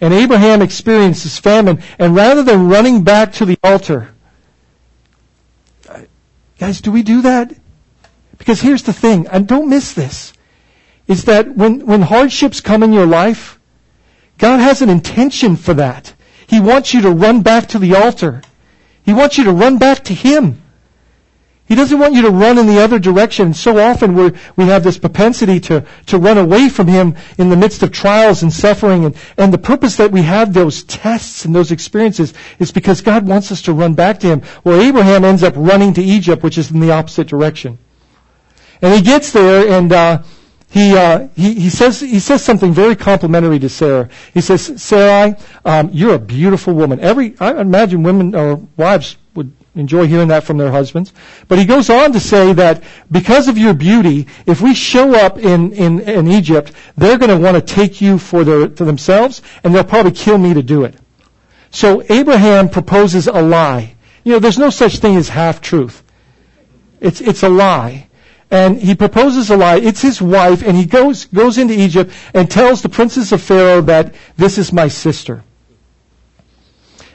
[0.00, 4.10] And Abraham experiences famine, and rather than running back to the altar,
[6.58, 7.54] guys, do we do that?
[8.36, 10.34] Because here's the thing, and don't miss this,
[11.06, 13.58] is that when, when hardships come in your life,
[14.36, 16.12] God has an intention for that.
[16.46, 18.42] He wants you to run back to the altar.
[19.06, 20.60] He wants you to run back to Him.
[21.64, 23.54] He doesn't want you to run in the other direction.
[23.54, 27.56] So often we we have this propensity to, to run away from Him in the
[27.56, 29.04] midst of trials and suffering.
[29.04, 33.26] And, and the purpose that we have those tests and those experiences is because God
[33.28, 34.42] wants us to run back to Him.
[34.64, 37.78] Well, Abraham ends up running to Egypt, which is in the opposite direction.
[38.82, 40.22] And he gets there and, uh,
[40.70, 44.08] he, uh, he, he, says, he says something very complimentary to Sarah.
[44.34, 47.00] He says, Sarai, um, you're a beautiful woman.
[47.00, 51.12] Every, I imagine women or wives would enjoy hearing that from their husbands.
[51.48, 55.38] But he goes on to say that because of your beauty, if we show up
[55.38, 59.42] in, in, in Egypt, they're going to want to take you for, their, for themselves,
[59.62, 60.96] and they'll probably kill me to do it.
[61.70, 63.94] So Abraham proposes a lie.
[64.24, 66.02] You know, there's no such thing as half truth.
[67.00, 68.08] It's, it's a lie
[68.50, 69.76] and he proposes a lie.
[69.76, 73.80] It's his wife, and he goes, goes into Egypt and tells the princes of Pharaoh
[73.82, 75.42] that this is my sister.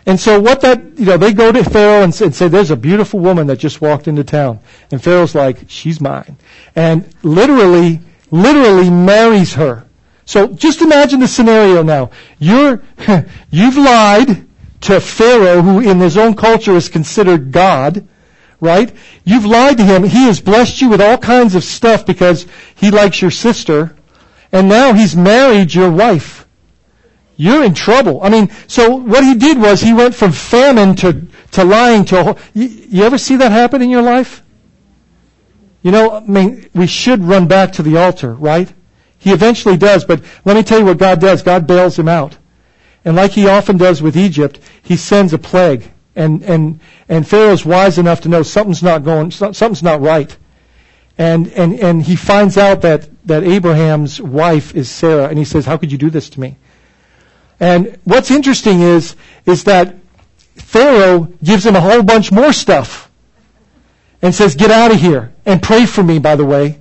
[0.06, 2.72] And so what that, you know, they go to Pharaoh and say, and say, there's
[2.72, 4.60] a beautiful woman that just walked into town.
[4.89, 6.38] And Pharaoh's like, she's mine.
[6.76, 9.86] And literally, literally marries her.
[10.26, 12.12] So just imagine the scenario now.
[12.39, 12.82] You're,
[13.52, 14.48] you've lied
[14.82, 18.08] to Pharaoh, who in his own culture is considered God
[18.62, 18.95] right?
[19.26, 20.04] You've lied to him.
[20.04, 22.45] He has blessed you with all kinds of stuff because
[22.76, 23.95] he likes your sister.
[24.54, 26.45] And now he's married your wife.
[27.36, 28.21] you're in trouble.
[28.21, 32.38] I mean, so what he did was he went from famine to, to lying to,
[32.54, 34.43] you, you ever see that happen in your life?
[35.82, 38.71] You know, I mean, we should run back to the altar, right?
[39.17, 41.41] He eventually does, but let me tell you what God does.
[41.41, 42.38] God bails him out.
[43.04, 45.91] And like he often does with Egypt, he sends a plague.
[46.15, 50.36] And, and, and Pharaoh's wise enough to know something's not going, something's not right.
[51.17, 55.65] And, and, and he finds out that, that Abraham's wife is Sarah, and he says,
[55.65, 56.58] how could you do this to me?
[57.60, 59.95] And what's interesting is, is that
[60.56, 63.12] Pharaoh gives him a whole bunch more stuff
[64.21, 66.80] and says, get out of here and pray for me, by the way.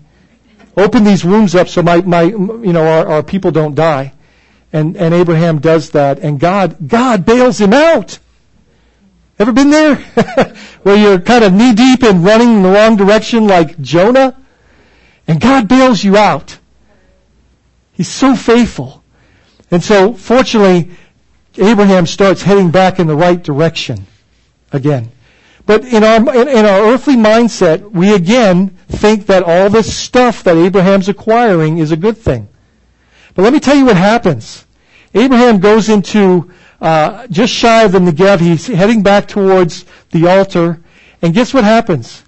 [0.76, 4.14] Open these wombs up so my, my, you know, our, our people don't die.
[4.72, 8.18] And, and Abraham does that and God, God bails him out.
[9.40, 9.94] Ever been there?
[10.82, 14.36] Where you're kind of knee deep and running in the wrong direction like Jonah?
[15.26, 16.58] And God bails you out.
[17.92, 19.02] He's so faithful.
[19.70, 20.90] And so, fortunately,
[21.56, 24.06] Abraham starts heading back in the right direction
[24.72, 25.10] again.
[25.64, 30.44] But in our, in, in, our earthly mindset, we again think that all this stuff
[30.44, 32.48] that Abraham's acquiring is a good thing.
[33.34, 34.66] But let me tell you what happens.
[35.14, 38.40] Abraham goes into uh, just shy of the Negev.
[38.40, 40.80] He's heading back towards the altar.
[41.22, 42.22] And guess what happens?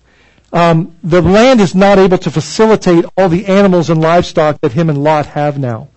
[0.53, 4.91] Um, the land is not able to facilitate all the animals and livestock that him
[4.91, 5.89] and Lot have now.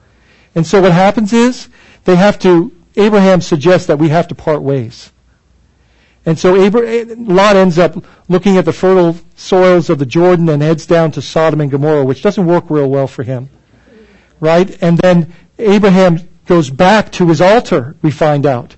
[0.56, 1.68] And so what happens is
[2.06, 5.12] they have to, Abraham suggests that we have to part ways.
[6.26, 10.62] And so Abraham, Lot ends up looking at the fertile soils of the Jordan and
[10.62, 13.50] heads down to Sodom and Gomorrah, which doesn't work real well for him.
[14.40, 14.82] Right?
[14.82, 18.76] And then Abraham goes back to his altar, we find out.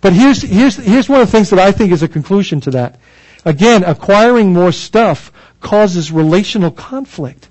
[0.00, 2.72] But here's, here's, here's one of the things that I think is a conclusion to
[2.72, 2.98] that.
[3.44, 7.48] Again, acquiring more stuff causes relational conflict.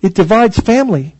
[0.00, 1.16] It divides family.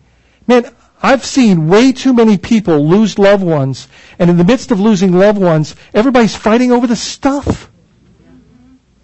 [0.46, 0.64] Man,
[1.02, 3.88] I've seen way too many people lose loved ones,
[4.18, 7.70] and in the midst of losing loved ones, everybody's fighting over the stuff.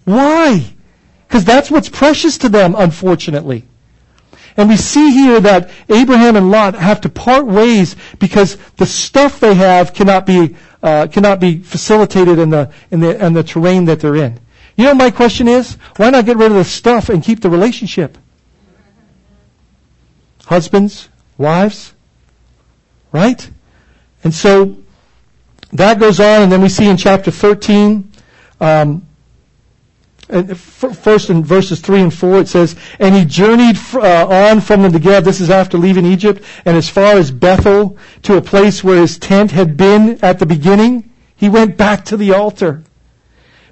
[0.03, 0.65] Why?
[1.27, 3.65] Because that's what's precious to them, unfortunately.
[4.57, 9.39] And we see here that Abraham and Lot have to part ways because the stuff
[9.39, 13.85] they have cannot be uh, cannot be facilitated in the in the in the terrain
[13.85, 14.39] that they're in.
[14.77, 17.49] You know, my question is, why not get rid of the stuff and keep the
[17.49, 18.17] relationship?
[20.45, 21.93] Husbands, wives,
[23.11, 23.49] right?
[24.23, 24.77] And so
[25.73, 28.11] that goes on, and then we see in chapter 13,
[28.59, 29.04] um,
[30.55, 34.89] first in verses 3 and 4, it says, And he journeyed uh, on from the
[34.89, 39.01] Negev, this is after leaving Egypt, and as far as Bethel, to a place where
[39.01, 41.11] his tent had been at the beginning.
[41.35, 42.83] He went back to the altar.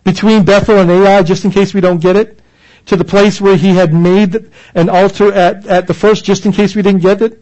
[0.04, 2.40] Between Bethel and Ai, just in case we don't get it,
[2.88, 6.52] to the place where he had made an altar at, at the first, just in
[6.52, 7.42] case we didn't get it.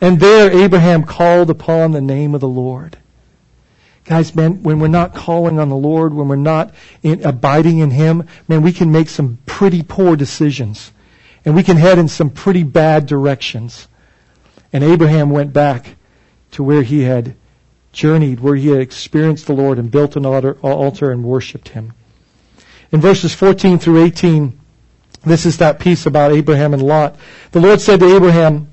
[0.00, 2.96] And there Abraham called upon the name of the Lord.
[4.10, 7.92] Guys, man, when we're not calling on the Lord, when we're not in, abiding in
[7.92, 10.90] Him, man, we can make some pretty poor decisions.
[11.44, 13.86] And we can head in some pretty bad directions.
[14.72, 15.94] And Abraham went back
[16.50, 17.36] to where he had
[17.92, 21.92] journeyed, where he had experienced the Lord and built an altar, and worshiped Him.
[22.90, 24.58] In verses 14 through 18,
[25.22, 27.14] this is that piece about Abraham and Lot.
[27.52, 28.69] The Lord said to Abraham,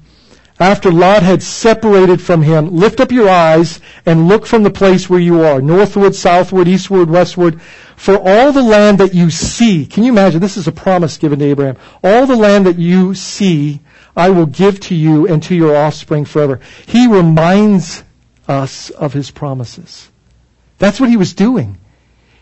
[0.59, 5.09] after Lot had separated from him, lift up your eyes and look from the place
[5.09, 7.61] where you are, northward, southward, eastward, westward,
[7.95, 9.85] for all the land that you see.
[9.85, 10.41] Can you imagine?
[10.41, 11.77] This is a promise given to Abraham.
[12.03, 13.81] All the land that you see,
[14.15, 16.59] I will give to you and to your offspring forever.
[16.87, 18.03] He reminds
[18.47, 20.09] us of his promises.
[20.79, 21.77] That's what he was doing.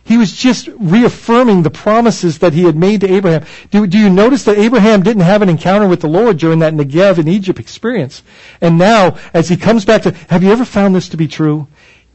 [0.05, 3.43] He was just reaffirming the promises that he had made to Abraham.
[3.71, 6.75] Do, do you notice that Abraham didn't have an encounter with the Lord during that
[6.75, 8.21] Negev in Egypt experience?
[8.61, 11.67] And now, as he comes back to, have you ever found this to be true?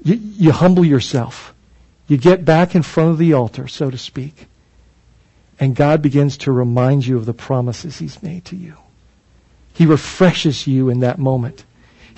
[0.04, 1.52] You, you humble yourself.
[2.06, 4.46] You get back in front of the altar, so to speak.
[5.58, 8.76] And God begins to remind you of the promises he's made to you.
[9.74, 11.64] He refreshes you in that moment.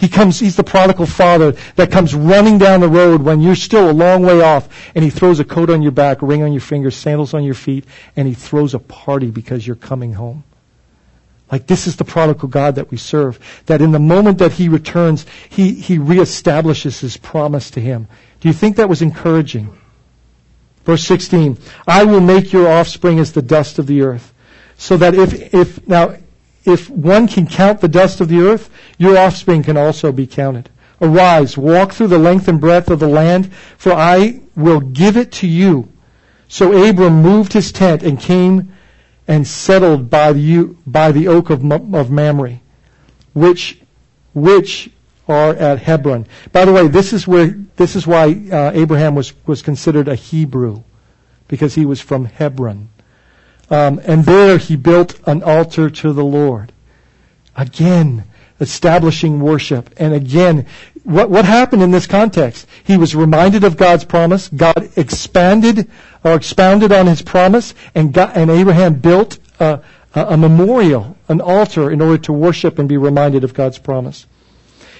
[0.02, 3.88] He comes, he's the prodigal father that comes running down the road when you're still
[3.88, 6.52] a long way off and he throws a coat on your back, a ring on
[6.52, 7.84] your finger, sandals on your feet,
[8.16, 10.42] and he throws a party because you're coming home.
[11.52, 13.38] Like this is the prodigal God that we serve.
[13.66, 18.09] That in the moment that he returns, he, he reestablishes his promise to him.
[18.40, 19.72] Do you think that was encouraging?
[20.82, 24.34] Verse 16, I will make your offspring as the dust of the earth.
[24.78, 26.16] So that if, if, now,
[26.64, 30.70] if one can count the dust of the earth, your offspring can also be counted.
[31.00, 35.32] Arise, walk through the length and breadth of the land, for I will give it
[35.32, 35.88] to you.
[36.48, 38.72] So Abram moved his tent and came
[39.26, 42.60] and settled by the, by the oak of, of Mamre,
[43.32, 43.80] which,
[44.34, 44.90] which
[45.28, 46.26] are at Hebron.
[46.52, 50.14] By the way, this is where this is why uh, Abraham was was considered a
[50.14, 50.82] Hebrew,
[51.48, 52.88] because he was from Hebron,
[53.73, 56.73] um, and there he built an altar to the Lord.
[57.57, 58.25] Again,
[58.61, 60.66] establishing worship, and again,
[61.05, 62.66] what what happened in this context?
[62.85, 64.49] He was reminded of God's promise.
[64.49, 65.91] God expanded
[66.23, 69.81] or expounded on His promise, and God, and Abraham built a,
[70.14, 74.27] a memorial, an altar, in order to worship and be reminded of God's promise.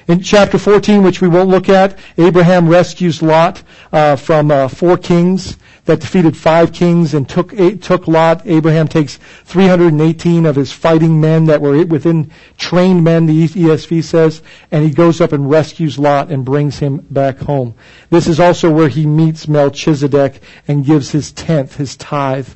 [0.09, 4.97] In chapter 14, which we won't look at, Abraham rescues Lot uh, from uh, four
[4.97, 8.43] kings that defeated five kings and took took Lot.
[8.45, 14.43] Abraham takes 318 of his fighting men that were within trained men, the ESV says,
[14.71, 17.75] and he goes up and rescues Lot and brings him back home.
[18.11, 22.49] This is also where he meets Melchizedek and gives his tenth, his tithe,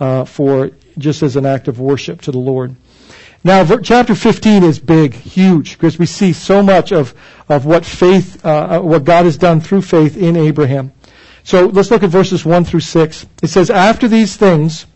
[0.00, 2.76] uh, for just as an act of worship to the Lord.
[3.46, 7.14] Now, chapter 15 is big, huge, because we see so much of,
[7.46, 10.94] of what faith, uh, uh, what God has done through faith in Abraham.
[11.42, 13.26] So let's look at verses 1 through 6.
[13.42, 14.86] It says, After these things,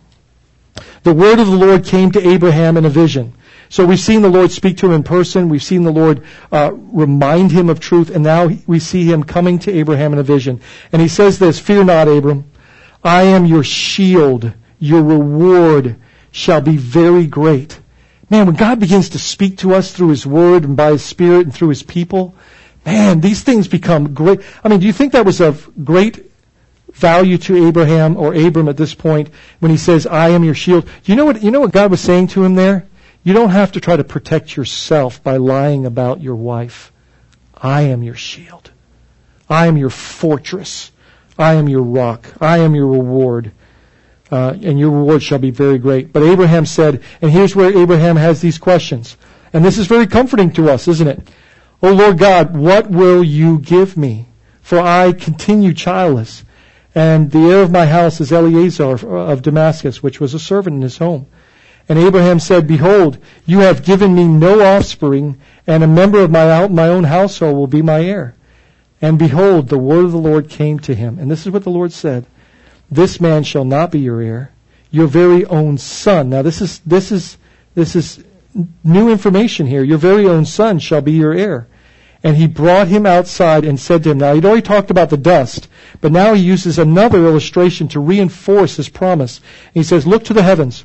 [1.03, 3.35] the word of the Lord came to Abraham in a vision.
[3.69, 5.51] So we've seen the Lord speak to him in person.
[5.51, 9.59] We've seen the Lord uh, remind him of truth, and now we see him coming
[9.61, 10.63] to Abraham in a vision.
[10.91, 12.51] And he says this, Fear not, Abram.
[13.05, 14.55] I am your shield.
[14.79, 15.97] Your reward
[16.31, 17.79] shall be very great.
[18.31, 21.47] Man, when God begins to speak to us through His Word and by His Spirit
[21.47, 22.35] and through His people,
[22.85, 24.41] man, these things become great.
[24.63, 26.31] I mean, do you think that was of great
[26.93, 30.89] value to Abraham or Abram at this point when he says, I am your shield?
[31.05, 32.87] You know what, you know what God was saying to him there?
[33.25, 36.93] You don't have to try to protect yourself by lying about your wife.
[37.55, 38.71] I am your shield.
[39.49, 40.93] I am your fortress.
[41.39, 42.27] I am your rock.
[42.41, 43.53] I am your reward
[44.31, 46.13] uh, and your reward shall be very great.
[46.13, 49.17] But Abraham said, and here's where Abraham has these questions.
[49.53, 51.29] And this is very comforting to us, isn't it?
[51.83, 54.29] O Lord God, what will you give me?
[54.61, 56.45] For I continue childless.
[56.95, 60.83] And the heir of my house is Eleazar of Damascus, which was a servant in
[60.83, 61.27] his home.
[61.89, 66.67] And Abraham said, Behold, you have given me no offspring, and a member of my,
[66.69, 68.37] my own household will be my heir.
[69.01, 71.19] And behold, the word of the Lord came to him.
[71.19, 72.27] And this is what the Lord said.
[72.91, 74.53] This man shall not be your heir,
[74.91, 76.31] your very own son.
[76.31, 77.37] Now this is, this is,
[77.75, 78.25] this is
[78.83, 79.85] new information here.
[79.85, 81.69] Your very own son shall be your heir.
[82.25, 85.17] And he brought him outside and said to him, now he'd already talked about the
[85.17, 85.69] dust,
[86.01, 89.39] but now he uses another illustration to reinforce his promise.
[89.39, 90.85] And he says, look to the heavens,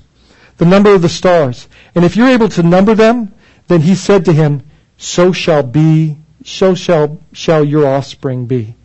[0.58, 1.68] the number of the stars.
[1.96, 3.34] And if you're able to number them,
[3.68, 4.62] then he said to him,
[4.98, 8.76] so shall be, so shall, shall your offspring be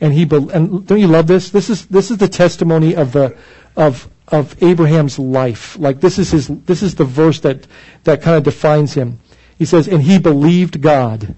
[0.00, 1.50] and he and don't you love this?
[1.50, 3.36] This is this is the testimony of the
[3.76, 5.78] of of Abraham's life.
[5.78, 7.66] Like this is his this is the verse that
[8.04, 9.20] that kind of defines him.
[9.58, 11.34] He says, and he believed God.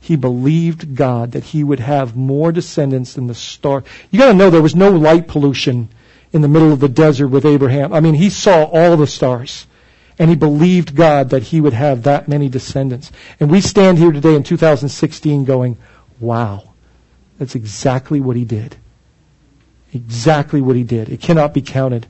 [0.00, 3.84] He believed God that he would have more descendants than the star.
[4.10, 5.90] You got to know there was no light pollution
[6.32, 7.92] in the middle of the desert with Abraham.
[7.92, 9.66] I mean, he saw all the stars.
[10.18, 13.10] And he believed God that he would have that many descendants.
[13.40, 15.78] And we stand here today in 2016 going,
[16.18, 16.69] wow.
[17.40, 18.76] That's exactly what he did.
[19.94, 21.08] Exactly what he did.
[21.08, 22.06] It cannot be counted.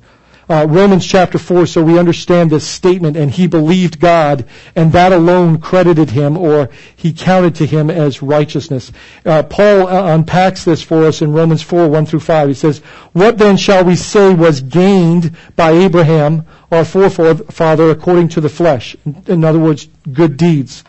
[0.48, 5.12] Uh, Romans chapter 4, so we understand this statement, and he believed God, and that
[5.12, 8.90] alone credited him, or he counted to him as righteousness.
[9.24, 12.48] Uh, Paul uh, unpacks this for us in Romans 4, 1 through 5.
[12.48, 12.80] He says,
[13.12, 18.96] What then shall we say was gained by Abraham, our forefather, according to the flesh?
[19.28, 20.82] In other words, good deeds.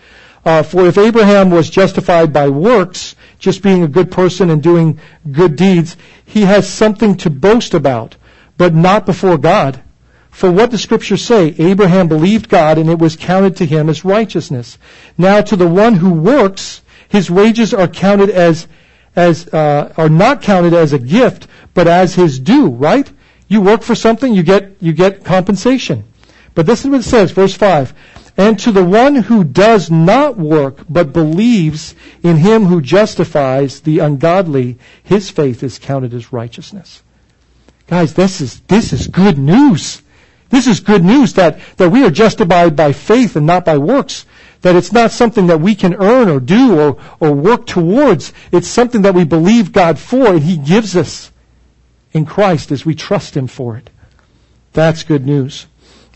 [0.44, 5.00] Uh, for if Abraham was justified by works, just being a good person and doing
[5.30, 8.16] good deeds, he has something to boast about,
[8.56, 9.82] but not before God.
[10.30, 11.56] For what does scripture say?
[11.58, 14.78] Abraham believed God and it was counted to him as righteousness.
[15.18, 18.68] Now to the one who works, his wages are counted as,
[19.16, 23.12] as, uh, are not counted as a gift, but as his due, right?
[23.48, 26.06] You work for something, you get, you get compensation.
[26.54, 27.93] But this is what it says, verse 5.
[28.38, 33.99] And to the one who does not work, but believes in him who justifies the
[33.99, 37.04] ungodly, his faith is counted as righteousness.
[37.88, 40.02] Guys, this is, this is good news.
[40.49, 44.26] This is good news that, that we are justified by faith and not by works.
[44.62, 48.32] That it's not something that we can earn or do or, or work towards.
[48.52, 51.32] It's something that we believe God for and He gives us
[52.12, 53.89] in Christ as we trust Him for it.
[54.74, 55.68] That's good news.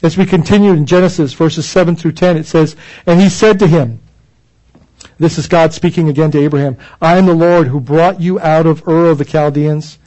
[0.06, 2.76] As we continue in Genesis verses 7 through 10, it says,
[3.08, 4.00] And he said to him,
[5.18, 8.68] this is God speaking again to Abraham, I am the Lord who brought you out
[8.68, 9.98] of Ur of the Chaldeans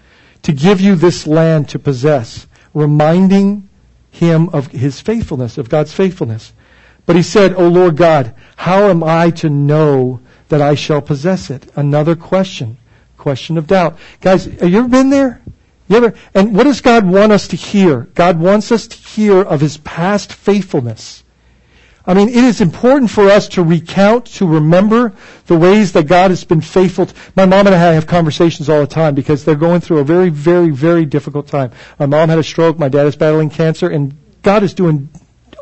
[0.43, 3.69] to give you this land to possess, reminding
[4.13, 6.53] him of his faithfulness, of God's faithfulness.
[7.05, 11.51] But he said, O Lord God, how am I to know that I shall possess
[11.51, 11.73] it?
[11.75, 12.77] Another question.
[13.17, 13.99] Question of doubt.
[14.21, 15.41] Guys, have you ever been there?
[15.89, 18.03] You ever, and what does God want us to hear?
[18.14, 21.24] God wants us to hear of His past faithfulness.
[22.07, 25.12] I mean, it is important for us to recount, to remember
[25.47, 27.07] the ways that God has been faithful.
[27.07, 30.05] To, my mom and I have conversations all the time because they're going through a
[30.05, 31.70] very, very, very difficult time.
[31.99, 32.78] My mom had a stroke.
[32.78, 35.11] My dad is battling cancer, and God is doing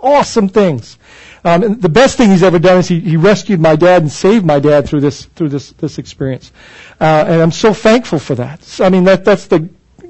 [0.03, 0.99] awesome things.
[1.45, 4.11] Um, and the best thing he's ever done is he, he rescued my dad and
[4.11, 6.51] saved my dad through this through this this experience,
[7.01, 8.63] uh, and I'm so thankful for that.
[8.63, 9.69] So, I mean, that that's the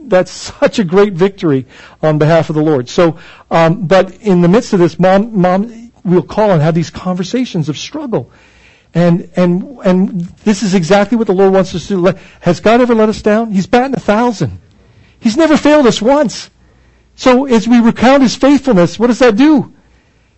[0.09, 0.31] that's
[0.61, 1.67] such a great victory
[2.03, 2.89] on behalf of the Lord.
[2.89, 3.19] So,
[3.51, 7.69] um, but in the midst of this, mom, mom, we'll call and have these conversations
[7.69, 8.31] of struggle.
[8.95, 12.19] And, and, and this is exactly what the Lord wants us to do.
[12.41, 13.51] Has God ever let us down?
[13.51, 14.61] He's batting a thousand.
[15.21, 16.51] He's never failed us once.
[17.15, 19.75] So as we recount His faithfulness, what does that do?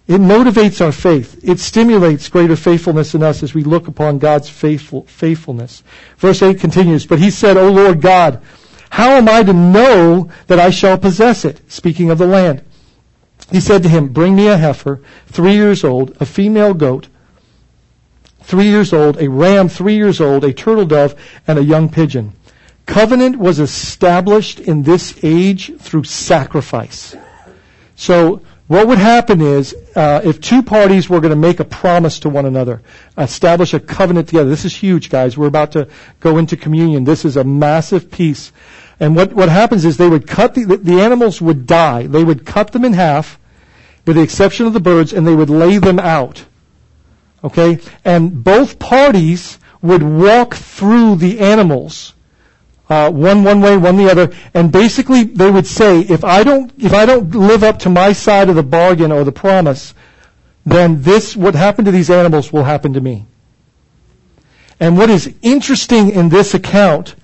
[0.08, 1.38] It motivates our faith.
[1.42, 5.82] It stimulates greater faithfulness in us as we look upon God's faithful, faithfulness.
[6.16, 8.40] Verse 8 continues, But he said, O Lord God,
[8.90, 11.60] how am I to know that I shall possess it?
[11.70, 12.62] Speaking of the land.
[13.50, 17.08] He said to him, Bring me a heifer, three years old, a female goat,
[18.42, 21.14] three years old, a ram three years old, a turtle dove,
[21.46, 22.32] and a young pigeon.
[22.86, 27.14] Covenant was established in this age through sacrifice.
[27.96, 32.20] So what would happen is, uh, if two parties were going to make a promise
[32.20, 32.82] to one another,
[33.16, 34.50] establish a covenant together.
[34.50, 35.38] This is huge, guys.
[35.38, 35.88] We're about to
[36.20, 37.04] go into communion.
[37.04, 38.52] This is a massive piece.
[39.00, 42.06] And what, what happens is they would cut the, the animals would die.
[42.06, 43.40] They would cut them in half,
[44.06, 46.44] with the exception of the birds, and they would lay them out.
[47.42, 47.78] Okay?
[48.04, 52.12] And both parties would walk through the animals
[52.88, 56.72] uh, one one way, one the other, and basically they would say, if I don't
[56.78, 59.94] if I don't live up to my side of the bargain or the promise,
[60.64, 63.26] then this what happened to these animals will happen to me.
[64.80, 67.14] And what is interesting in this account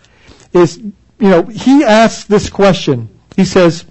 [0.53, 3.09] is, you know, he asks this question.
[3.37, 3.85] He says,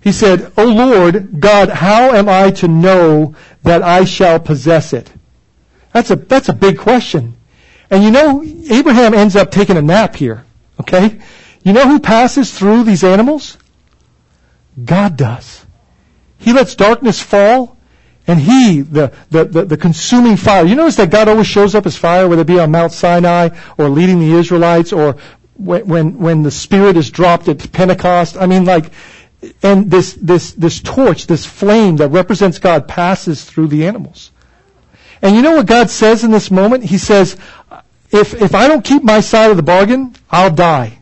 [0.00, 5.10] he said, O Lord God, how am I to know that I shall possess it?
[5.92, 7.33] That's a, that's a big question.
[7.90, 10.44] And you know, Abraham ends up taking a nap here.
[10.80, 11.20] Okay?
[11.62, 13.56] You know who passes through these animals?
[14.82, 15.64] God does.
[16.38, 17.78] He lets darkness fall,
[18.26, 20.64] and He, the, the, the, the, consuming fire.
[20.66, 23.50] You notice that God always shows up as fire, whether it be on Mount Sinai,
[23.78, 25.16] or leading the Israelites, or
[25.54, 28.36] when, when, when the Spirit is dropped at Pentecost.
[28.36, 28.92] I mean, like,
[29.62, 34.32] and this, this, this torch, this flame that represents God passes through the animals.
[35.22, 36.84] And you know what God says in this moment?
[36.84, 37.36] He says,
[38.14, 40.98] if, if I don't keep my side of the bargain, I'll die.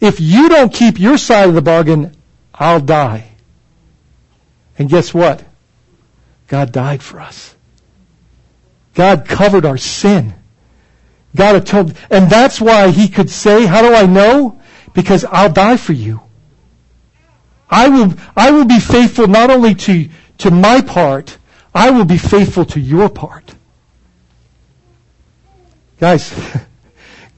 [0.00, 2.16] If you don't keep your side of the bargain,
[2.54, 3.28] I'll die.
[4.78, 5.44] And guess what?
[6.46, 7.54] God died for us.
[8.94, 10.34] God covered our sin.
[11.36, 11.96] God atoned.
[12.10, 14.60] And that's why he could say, how do I know?
[14.94, 16.20] Because I'll die for you.
[17.68, 21.38] I will, I will be faithful not only to, to my part,
[21.72, 23.54] I will be faithful to your part.
[26.00, 26.34] Guys,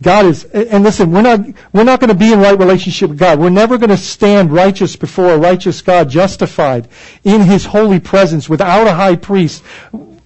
[0.02, 1.40] God is, and listen, we're not,
[1.72, 3.38] we're not going to be in right relationship with God.
[3.38, 6.88] We're never going to stand righteous before a righteous God, justified
[7.24, 9.64] in His holy presence without a high priest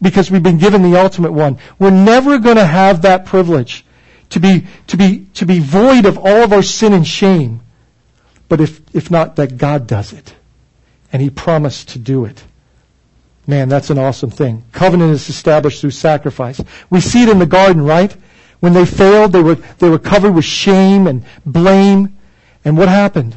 [0.01, 1.59] because we've been given the ultimate one.
[1.79, 3.85] We're never going to have that privilege
[4.31, 7.63] to be, to be, to be void of all of our sin and shame.
[8.49, 10.35] But if, if not that God does it.
[11.13, 12.45] And He promised to do it.
[13.47, 14.65] Man, that's an awesome thing.
[14.73, 16.61] Covenant is established through sacrifice.
[16.91, 18.15] We see it in the garden, right?
[18.61, 22.17] When they failed, they were, they were covered with shame and blame.
[22.65, 23.37] And what happened?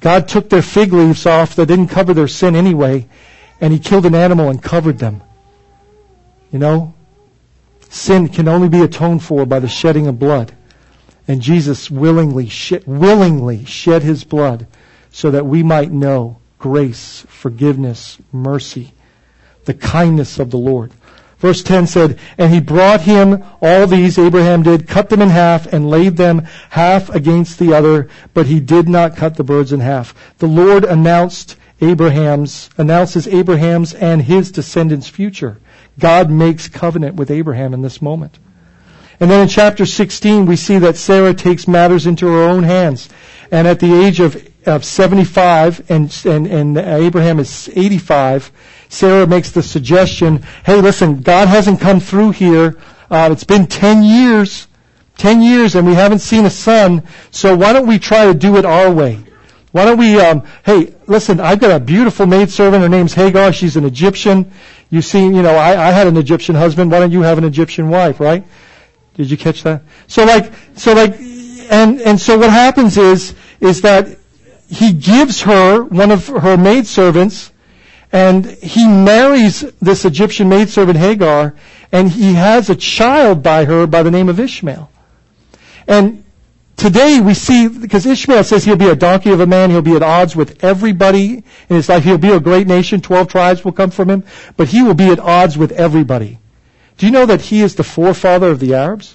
[0.00, 3.08] God took their fig leaves off that didn't cover their sin anyway,
[3.60, 5.22] and He killed an animal and covered them.
[6.52, 6.94] You know?
[7.88, 10.52] Sin can only be atoned for by the shedding of blood.
[11.28, 12.50] And Jesus willingly,
[12.86, 14.66] willingly shed His blood
[15.10, 18.92] so that we might know grace, forgiveness, mercy,
[19.64, 20.92] the kindness of the Lord.
[21.46, 25.72] Verse 10 said, And he brought him all these, Abraham did, cut them in half,
[25.72, 29.78] and laid them half against the other, but he did not cut the birds in
[29.78, 30.12] half.
[30.38, 35.60] The Lord announced Abraham's, announces Abraham's and his descendants' future.
[36.00, 38.40] God makes covenant with Abraham in this moment.
[39.20, 43.08] And then in chapter 16, we see that Sarah takes matters into her own hands.
[43.52, 44.36] And at the age of,
[44.66, 48.50] of 75, and, and, and Abraham is 85,
[48.88, 52.78] Sarah makes the suggestion, hey, listen, God hasn't come through here.
[53.10, 54.68] Uh, it's been 10 years,
[55.18, 58.56] 10 years, and we haven't seen a son, so why don't we try to do
[58.56, 59.24] it our way?
[59.72, 62.82] Why don't we, um, hey, listen, I've got a beautiful maidservant.
[62.82, 63.52] Her name's Hagar.
[63.52, 64.50] She's an Egyptian.
[64.88, 66.90] You see, you know, I, I had an Egyptian husband.
[66.90, 68.42] Why don't you have an Egyptian wife, right?
[69.14, 69.82] Did you catch that?
[70.06, 71.20] So like, so like,
[71.70, 74.18] and, and so what happens is, is that
[74.68, 77.52] he gives her one of her maidservants,
[78.16, 81.54] and he marries this Egyptian maidservant Hagar,
[81.92, 84.90] and he has a child by her by the name of Ishmael.
[85.86, 86.24] And
[86.76, 89.96] today we see, because Ishmael says he'll be a donkey of a man, he'll be
[89.96, 92.04] at odds with everybody in his life.
[92.04, 94.24] He'll be a great nation, 12 tribes will come from him,
[94.56, 96.38] but he will be at odds with everybody.
[96.96, 99.14] Do you know that he is the forefather of the Arabs?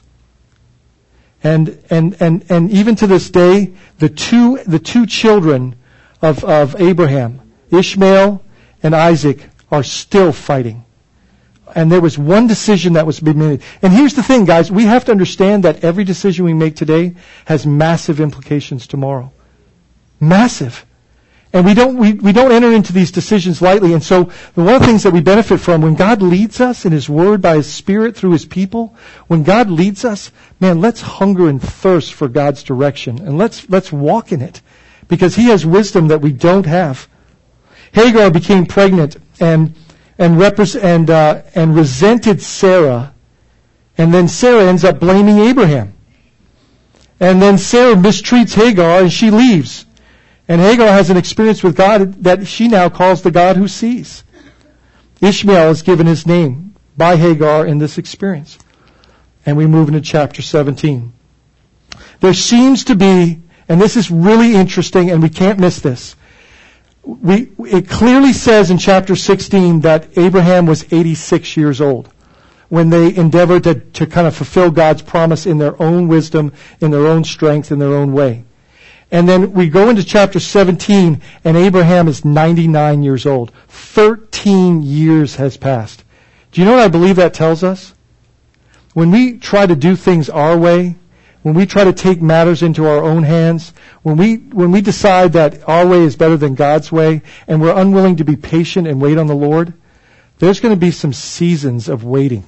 [1.43, 5.74] And, and, and, and even to this day, the two, the two children
[6.22, 7.41] of, of Abraham,
[7.72, 8.43] Ishmael
[8.84, 10.86] and Isaac, are still fighting.
[11.73, 13.61] And there was one decision that was being made.
[13.82, 14.71] And here's the thing, guys.
[14.71, 17.15] We have to understand that every decision we make today
[17.45, 19.32] has massive implications tomorrow.
[20.19, 20.86] Massive.
[21.53, 23.93] And we don't, we, we don't enter into these decisions lightly.
[23.93, 26.86] And so the one of the things that we benefit from when God leads us
[26.86, 28.95] in His Word by His Spirit through His people,
[29.27, 33.91] when God leads us, man, let's hunger and thirst for God's direction and let's, let's
[33.91, 34.61] walk in it
[35.09, 37.09] because He has wisdom that we don't have.
[37.94, 39.76] Hagar became pregnant and,
[40.18, 43.14] and, and, uh, and resented Sarah.
[43.98, 45.94] And then Sarah ends up blaming Abraham.
[47.20, 49.86] And then Sarah mistreats Hagar and she leaves.
[50.48, 54.24] And Hagar has an experience with God that she now calls the God who sees.
[55.22, 58.58] Ishmael is given his name by Hagar in this experience.
[59.46, 61.14] And we move into chapter 17.
[62.20, 63.39] There seems to be,
[63.70, 66.16] and this is really interesting and we can't miss this.
[67.04, 72.10] We, it clearly says in chapter 16 that Abraham was 86 years old
[72.70, 76.91] when they endeavored to, to kind of fulfill God's promise in their own wisdom, in
[76.91, 78.45] their own strength, in their own way.
[79.12, 83.52] And then we go into chapter 17 and Abraham is 99 years old.
[83.68, 86.06] 13 years has passed.
[86.52, 87.93] Do you know what I believe that tells us?
[88.93, 90.95] When we try to do things our way,
[91.44, 93.74] when we try to take matters into our own hands,
[94.04, 97.76] when we, when we decide that our way is better than God's way, and we're
[97.76, 99.74] unwilling to be patient and wait on the Lord,
[100.39, 102.44] there's going to be some seasons of waiting.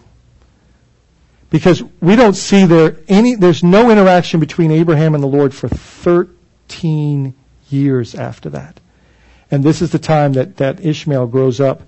[1.49, 5.67] Because we don't see there any, there's no interaction between Abraham and the Lord for
[5.67, 7.35] 13
[7.69, 8.79] years after that.
[9.51, 11.83] And this is the time that, that Ishmael grows up.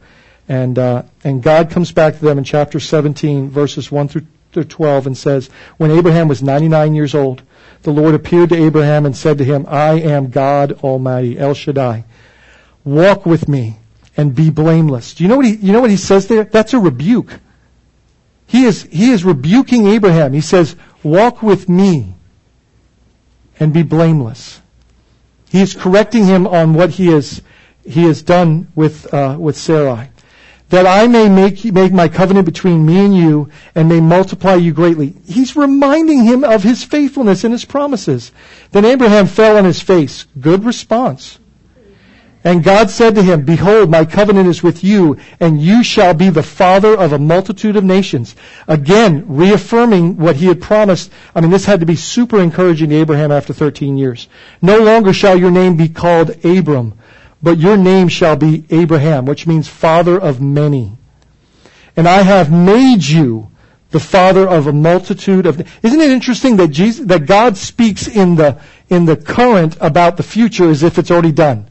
[0.48, 4.64] And, uh, and God comes back to them in chapter 17, verses 1 through, through
[4.64, 7.44] 12, and says, When Abraham was 99 years old,
[7.84, 12.06] the Lord appeared to Abraham and said to him, I am God Almighty, El Shaddai.
[12.84, 13.78] Walk with me
[14.18, 15.14] and be blameless.
[15.14, 16.46] Do you know what he, you know what he says there?
[16.46, 17.40] That's a rebuke.
[18.48, 20.34] He is, he is rebuking Abraham.
[20.34, 22.16] He says, walk with me
[23.60, 24.62] and be blameless.
[25.50, 27.42] He is correcting him on what he has,
[27.86, 30.10] he has done with, uh, with Sarai.
[30.70, 34.74] That I may make, make my covenant between me and you and may multiply you
[34.74, 35.16] greatly.
[35.28, 38.32] He's reminding him of his faithfulness and his promises.
[38.72, 40.26] Then Abraham fell on his face.
[40.40, 41.40] Good response.
[42.46, 46.30] And God said to him, Behold, my covenant is with you, and you shall be
[46.30, 48.36] the father of a multitude of nations.
[48.68, 51.12] Again, reaffirming what he had promised.
[51.34, 54.28] I mean, this had to be super encouraging to Abraham after 13 years.
[54.62, 56.94] No longer shall your name be called Abram,
[57.46, 60.98] but your name shall be Abraham, which means father of many.
[61.96, 63.52] And I have made you
[63.92, 68.34] the father of a multitude of, isn't it interesting that Jesus, that God speaks in
[68.34, 71.70] the, in the current about the future as if it's already done?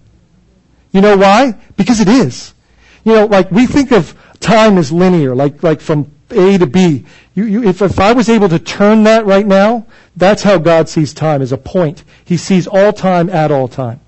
[0.92, 1.56] You know why?
[1.76, 2.54] Because it is.
[3.02, 7.04] You know, like we think of time as linear, like, like from A to B.
[7.34, 10.88] You, you, if, if I was able to turn that right now, that's how God
[10.88, 12.04] sees time, as a point.
[12.24, 13.98] He sees all time at all time.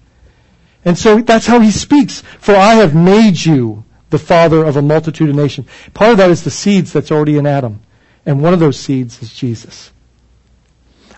[0.86, 2.22] And so that's how he speaks.
[2.38, 5.68] For I have made you the father of a multitude of nations.
[5.92, 7.82] Part of that is the seeds that's already in Adam.
[8.24, 9.92] And one of those seeds is Jesus.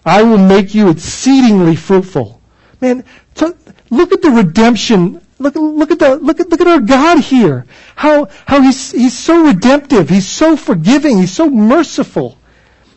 [0.04, 2.40] I will make you exceedingly fruitful.
[2.80, 3.04] Man,
[3.90, 7.66] look at the redemption Look, look at the, look at, look at our God here.
[7.94, 10.08] How, how he's, he's so redemptive.
[10.08, 11.18] He's so forgiving.
[11.18, 12.36] He's so merciful.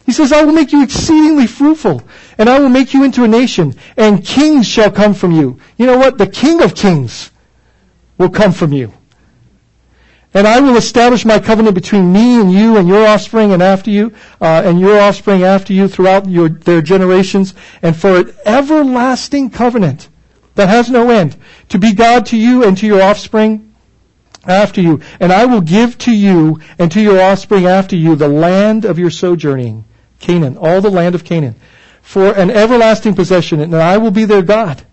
[0.05, 2.03] He says, I will make you exceedingly fruitful,
[2.37, 5.59] and I will make you into a nation, and kings shall come from you.
[5.77, 6.17] You know what?
[6.17, 7.31] The King of kings
[8.17, 8.93] will come from you.
[10.33, 13.91] And I will establish my covenant between me and you and your offspring and after
[13.91, 19.49] you, uh, and your offspring after you throughout your, their generations, and for an everlasting
[19.49, 20.07] covenant
[20.55, 21.35] that has no end,
[21.69, 23.73] to be God to you and to your offspring
[24.45, 25.01] after you.
[25.19, 28.99] And I will give to you and to your offspring after you the land of
[28.99, 29.85] your sojourning,
[30.21, 31.55] Canaan, all the land of Canaan,
[32.01, 34.85] for an everlasting possession, and I will be their God.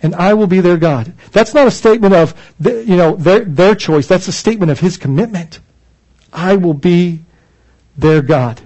[0.00, 1.12] and I will be their God.
[1.32, 2.32] That's not a statement of,
[2.64, 4.06] you know, their, their choice.
[4.06, 5.58] That's a statement of his commitment.
[6.32, 7.24] I will be
[7.96, 8.60] their God.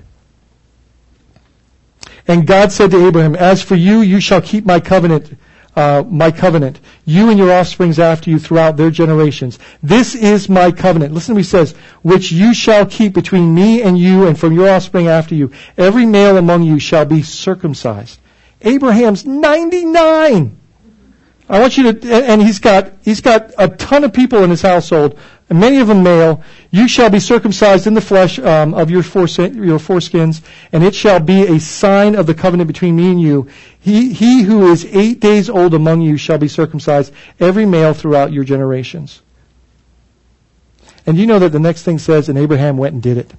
[2.28, 5.36] And God said to Abraham, As for you, you shall keep my covenant,
[5.74, 9.58] uh, my covenant, you and your offsprings after you throughout their generations.
[9.82, 11.14] This is my covenant.
[11.14, 14.52] Listen to what he says, which you shall keep between me and you and from
[14.52, 15.50] your offspring after you.
[15.78, 18.20] Every male among you shall be circumcised.
[18.60, 20.58] Abraham's 99.
[21.48, 24.62] I want you to, and he's got, he's got a ton of people in his
[24.62, 25.18] household,
[25.52, 26.42] and many of them male.
[26.70, 30.40] You shall be circumcised in the flesh um, of your, your foreskins,
[30.72, 33.48] and it shall be a sign of the covenant between me and you.
[33.78, 38.32] He, he who is eight days old among you shall be circumcised, every male throughout
[38.32, 39.20] your generations.
[41.04, 43.30] And you know that the next thing says, and Abraham went and did it.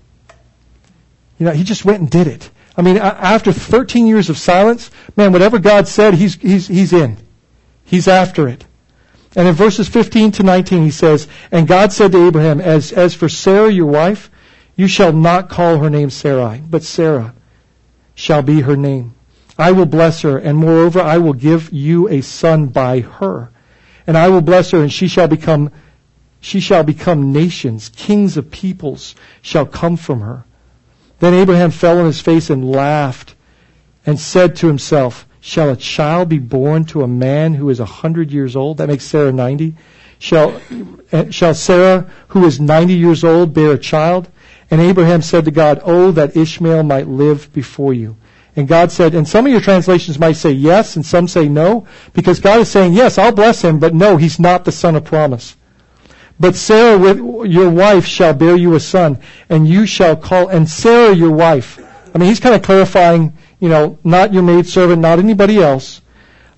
[1.40, 2.48] You know, he just went and did it.
[2.78, 7.18] I mean, after 13 years of silence, man, whatever God said, he's, he's, he's in.
[7.86, 8.66] He's after it.
[9.36, 13.16] And in verses 15 to 19 he says, And God said to Abraham, As, as
[13.16, 14.30] for Sarah your wife,
[14.76, 17.34] you shall not call her name Sarai, but Sarah
[18.16, 19.16] shall be her name.
[19.58, 23.52] I will bless her, and moreover I will give you a son by her.
[24.06, 25.72] And I will bless her, and she shall become
[26.42, 30.44] she shall become nations, kings of peoples shall come from her.
[31.20, 33.34] Then Abraham fell on his face and laughed,
[34.06, 37.86] and said to himself, Shall a child be born to a man who is a
[37.86, 38.78] hundred years old?
[38.78, 39.76] That makes Sarah ninety.
[40.18, 40.62] Shall,
[41.12, 44.30] eh, shall Sarah, who is ninety years old, bear a child?
[44.72, 48.16] And Abraham said to God, Oh, that Ishmael might live before you.
[48.56, 51.88] And God said, and some of your translations might say yes, and some say no,
[52.14, 55.04] because God is saying, yes, I'll bless him, but no, he's not the son of
[55.04, 55.58] promise.
[56.40, 57.16] But Sarah,
[57.46, 59.20] your wife, shall bear you a son,
[59.50, 61.80] and you shall call, and Sarah, your wife.
[62.16, 63.34] I mean, he's kind of clarifying
[63.64, 66.02] you know, not your maidservant, not anybody else,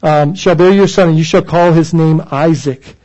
[0.01, 2.95] um, shall bear your son, and you shall call his name Isaac.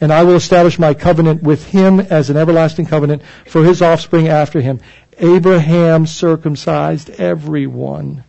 [0.00, 4.28] And I will establish my covenant with him as an everlasting covenant for his offspring
[4.28, 4.78] after him.
[5.18, 8.22] Abraham circumcised everyone.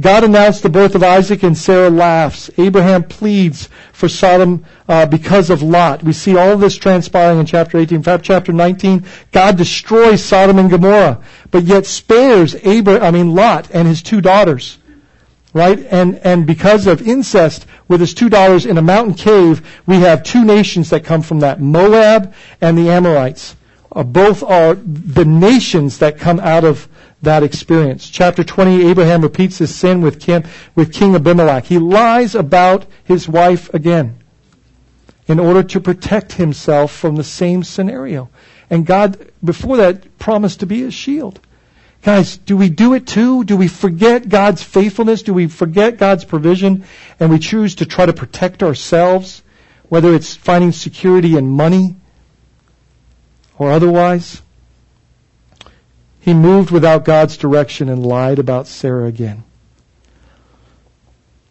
[0.00, 2.50] God announced the birth of Isaac and Sarah laughs.
[2.58, 6.02] Abraham pleads for Sodom uh, because of Lot.
[6.02, 7.98] We see all this transpiring in chapter 18.
[7.98, 11.22] In fact, chapter 19, God destroys Sodom and Gomorrah,
[11.52, 14.78] but yet spares Abraham, I mean Lot and his two daughters.
[15.52, 15.78] Right?
[15.78, 20.24] And, and because of incest with his two daughters in a mountain cave, we have
[20.24, 23.54] two nations that come from that, Moab and the Amorites.
[23.92, 26.88] Uh, both are the nations that come out of
[27.24, 28.08] that experience.
[28.08, 30.44] Chapter 20, Abraham repeats his sin with King,
[30.74, 31.64] with King Abimelech.
[31.64, 34.18] He lies about his wife again
[35.26, 38.28] in order to protect himself from the same scenario.
[38.70, 41.40] And God, before that, promised to be his shield.
[42.02, 43.44] Guys, do we do it too?
[43.44, 45.22] Do we forget God's faithfulness?
[45.22, 46.84] Do we forget God's provision
[47.18, 49.42] and we choose to try to protect ourselves,
[49.88, 51.96] whether it's finding security in money
[53.56, 54.42] or otherwise?
[56.24, 59.44] He moved without God's direction and lied about Sarah again.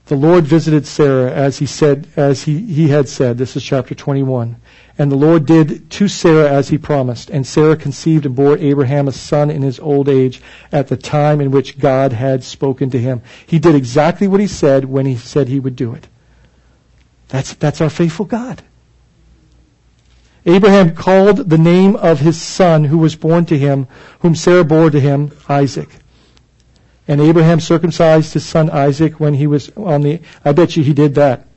[0.08, 3.38] The Lord visited Sarah as he said, as he, he had said.
[3.38, 4.56] This is chapter 21.
[4.98, 7.30] And the Lord did to Sarah as he promised.
[7.30, 11.40] And Sarah conceived and bore Abraham a son in his old age at the time
[11.40, 13.22] in which God had spoken to him.
[13.46, 16.08] He did exactly what he said when he said he would do it.
[17.28, 18.64] That's, that's our faithful God.
[20.46, 23.88] Abraham called the name of his son who was born to him,
[24.20, 25.90] whom Sarah bore to him, Isaac.
[27.08, 30.94] And Abraham circumcised his son Isaac when he was on the, I bet you he
[30.94, 31.48] did that.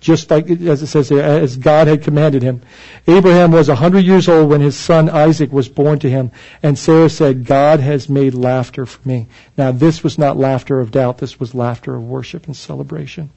[0.00, 2.60] Just like, as it says there, as God had commanded him.
[3.06, 6.30] Abraham was a hundred years old when his son Isaac was born to him.
[6.62, 9.28] And Sarah said, God has made laughter for me.
[9.56, 11.18] Now this was not laughter of doubt.
[11.18, 13.30] This was laughter of worship and celebration.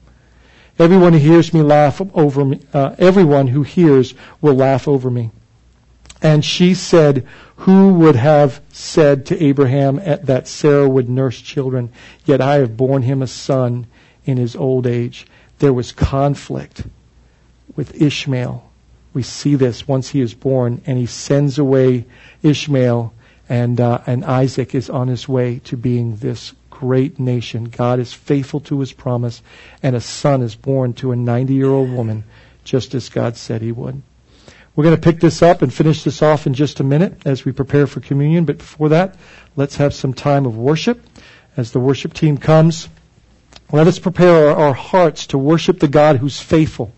[0.78, 5.32] Everyone who hears me laugh over me, uh, everyone who hears will laugh over me.
[6.22, 7.26] And she said,
[7.56, 11.90] Who would have said to Abraham that Sarah would nurse children?
[12.24, 13.86] Yet I have borne him a son
[14.24, 15.26] in his old age.
[15.58, 16.84] There was conflict
[17.74, 18.64] with Ishmael.
[19.14, 22.04] We see this once he is born, and he sends away
[22.42, 23.12] Ishmael,
[23.48, 27.64] and uh, and Isaac is on his way to being this great nation.
[27.64, 29.42] God is faithful to his promise,
[29.82, 32.22] and a son is born to a 90 year old woman,
[32.62, 34.00] just as God said he would.
[34.76, 37.44] We're going to pick this up and finish this off in just a minute as
[37.44, 39.16] we prepare for communion, but before that,
[39.56, 41.02] let's have some time of worship.
[41.56, 42.88] As the worship team comes,
[43.72, 46.92] let us prepare our, our hearts to worship the God who's faithful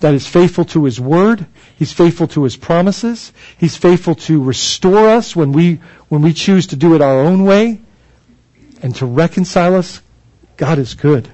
[0.00, 1.46] that is faithful to His Word.
[1.78, 3.32] He's faithful to His promises.
[3.56, 7.44] He's faithful to restore us when we, when we choose to do it our own
[7.44, 7.81] way
[8.82, 10.02] and to reconcile us,
[10.56, 11.28] God is good.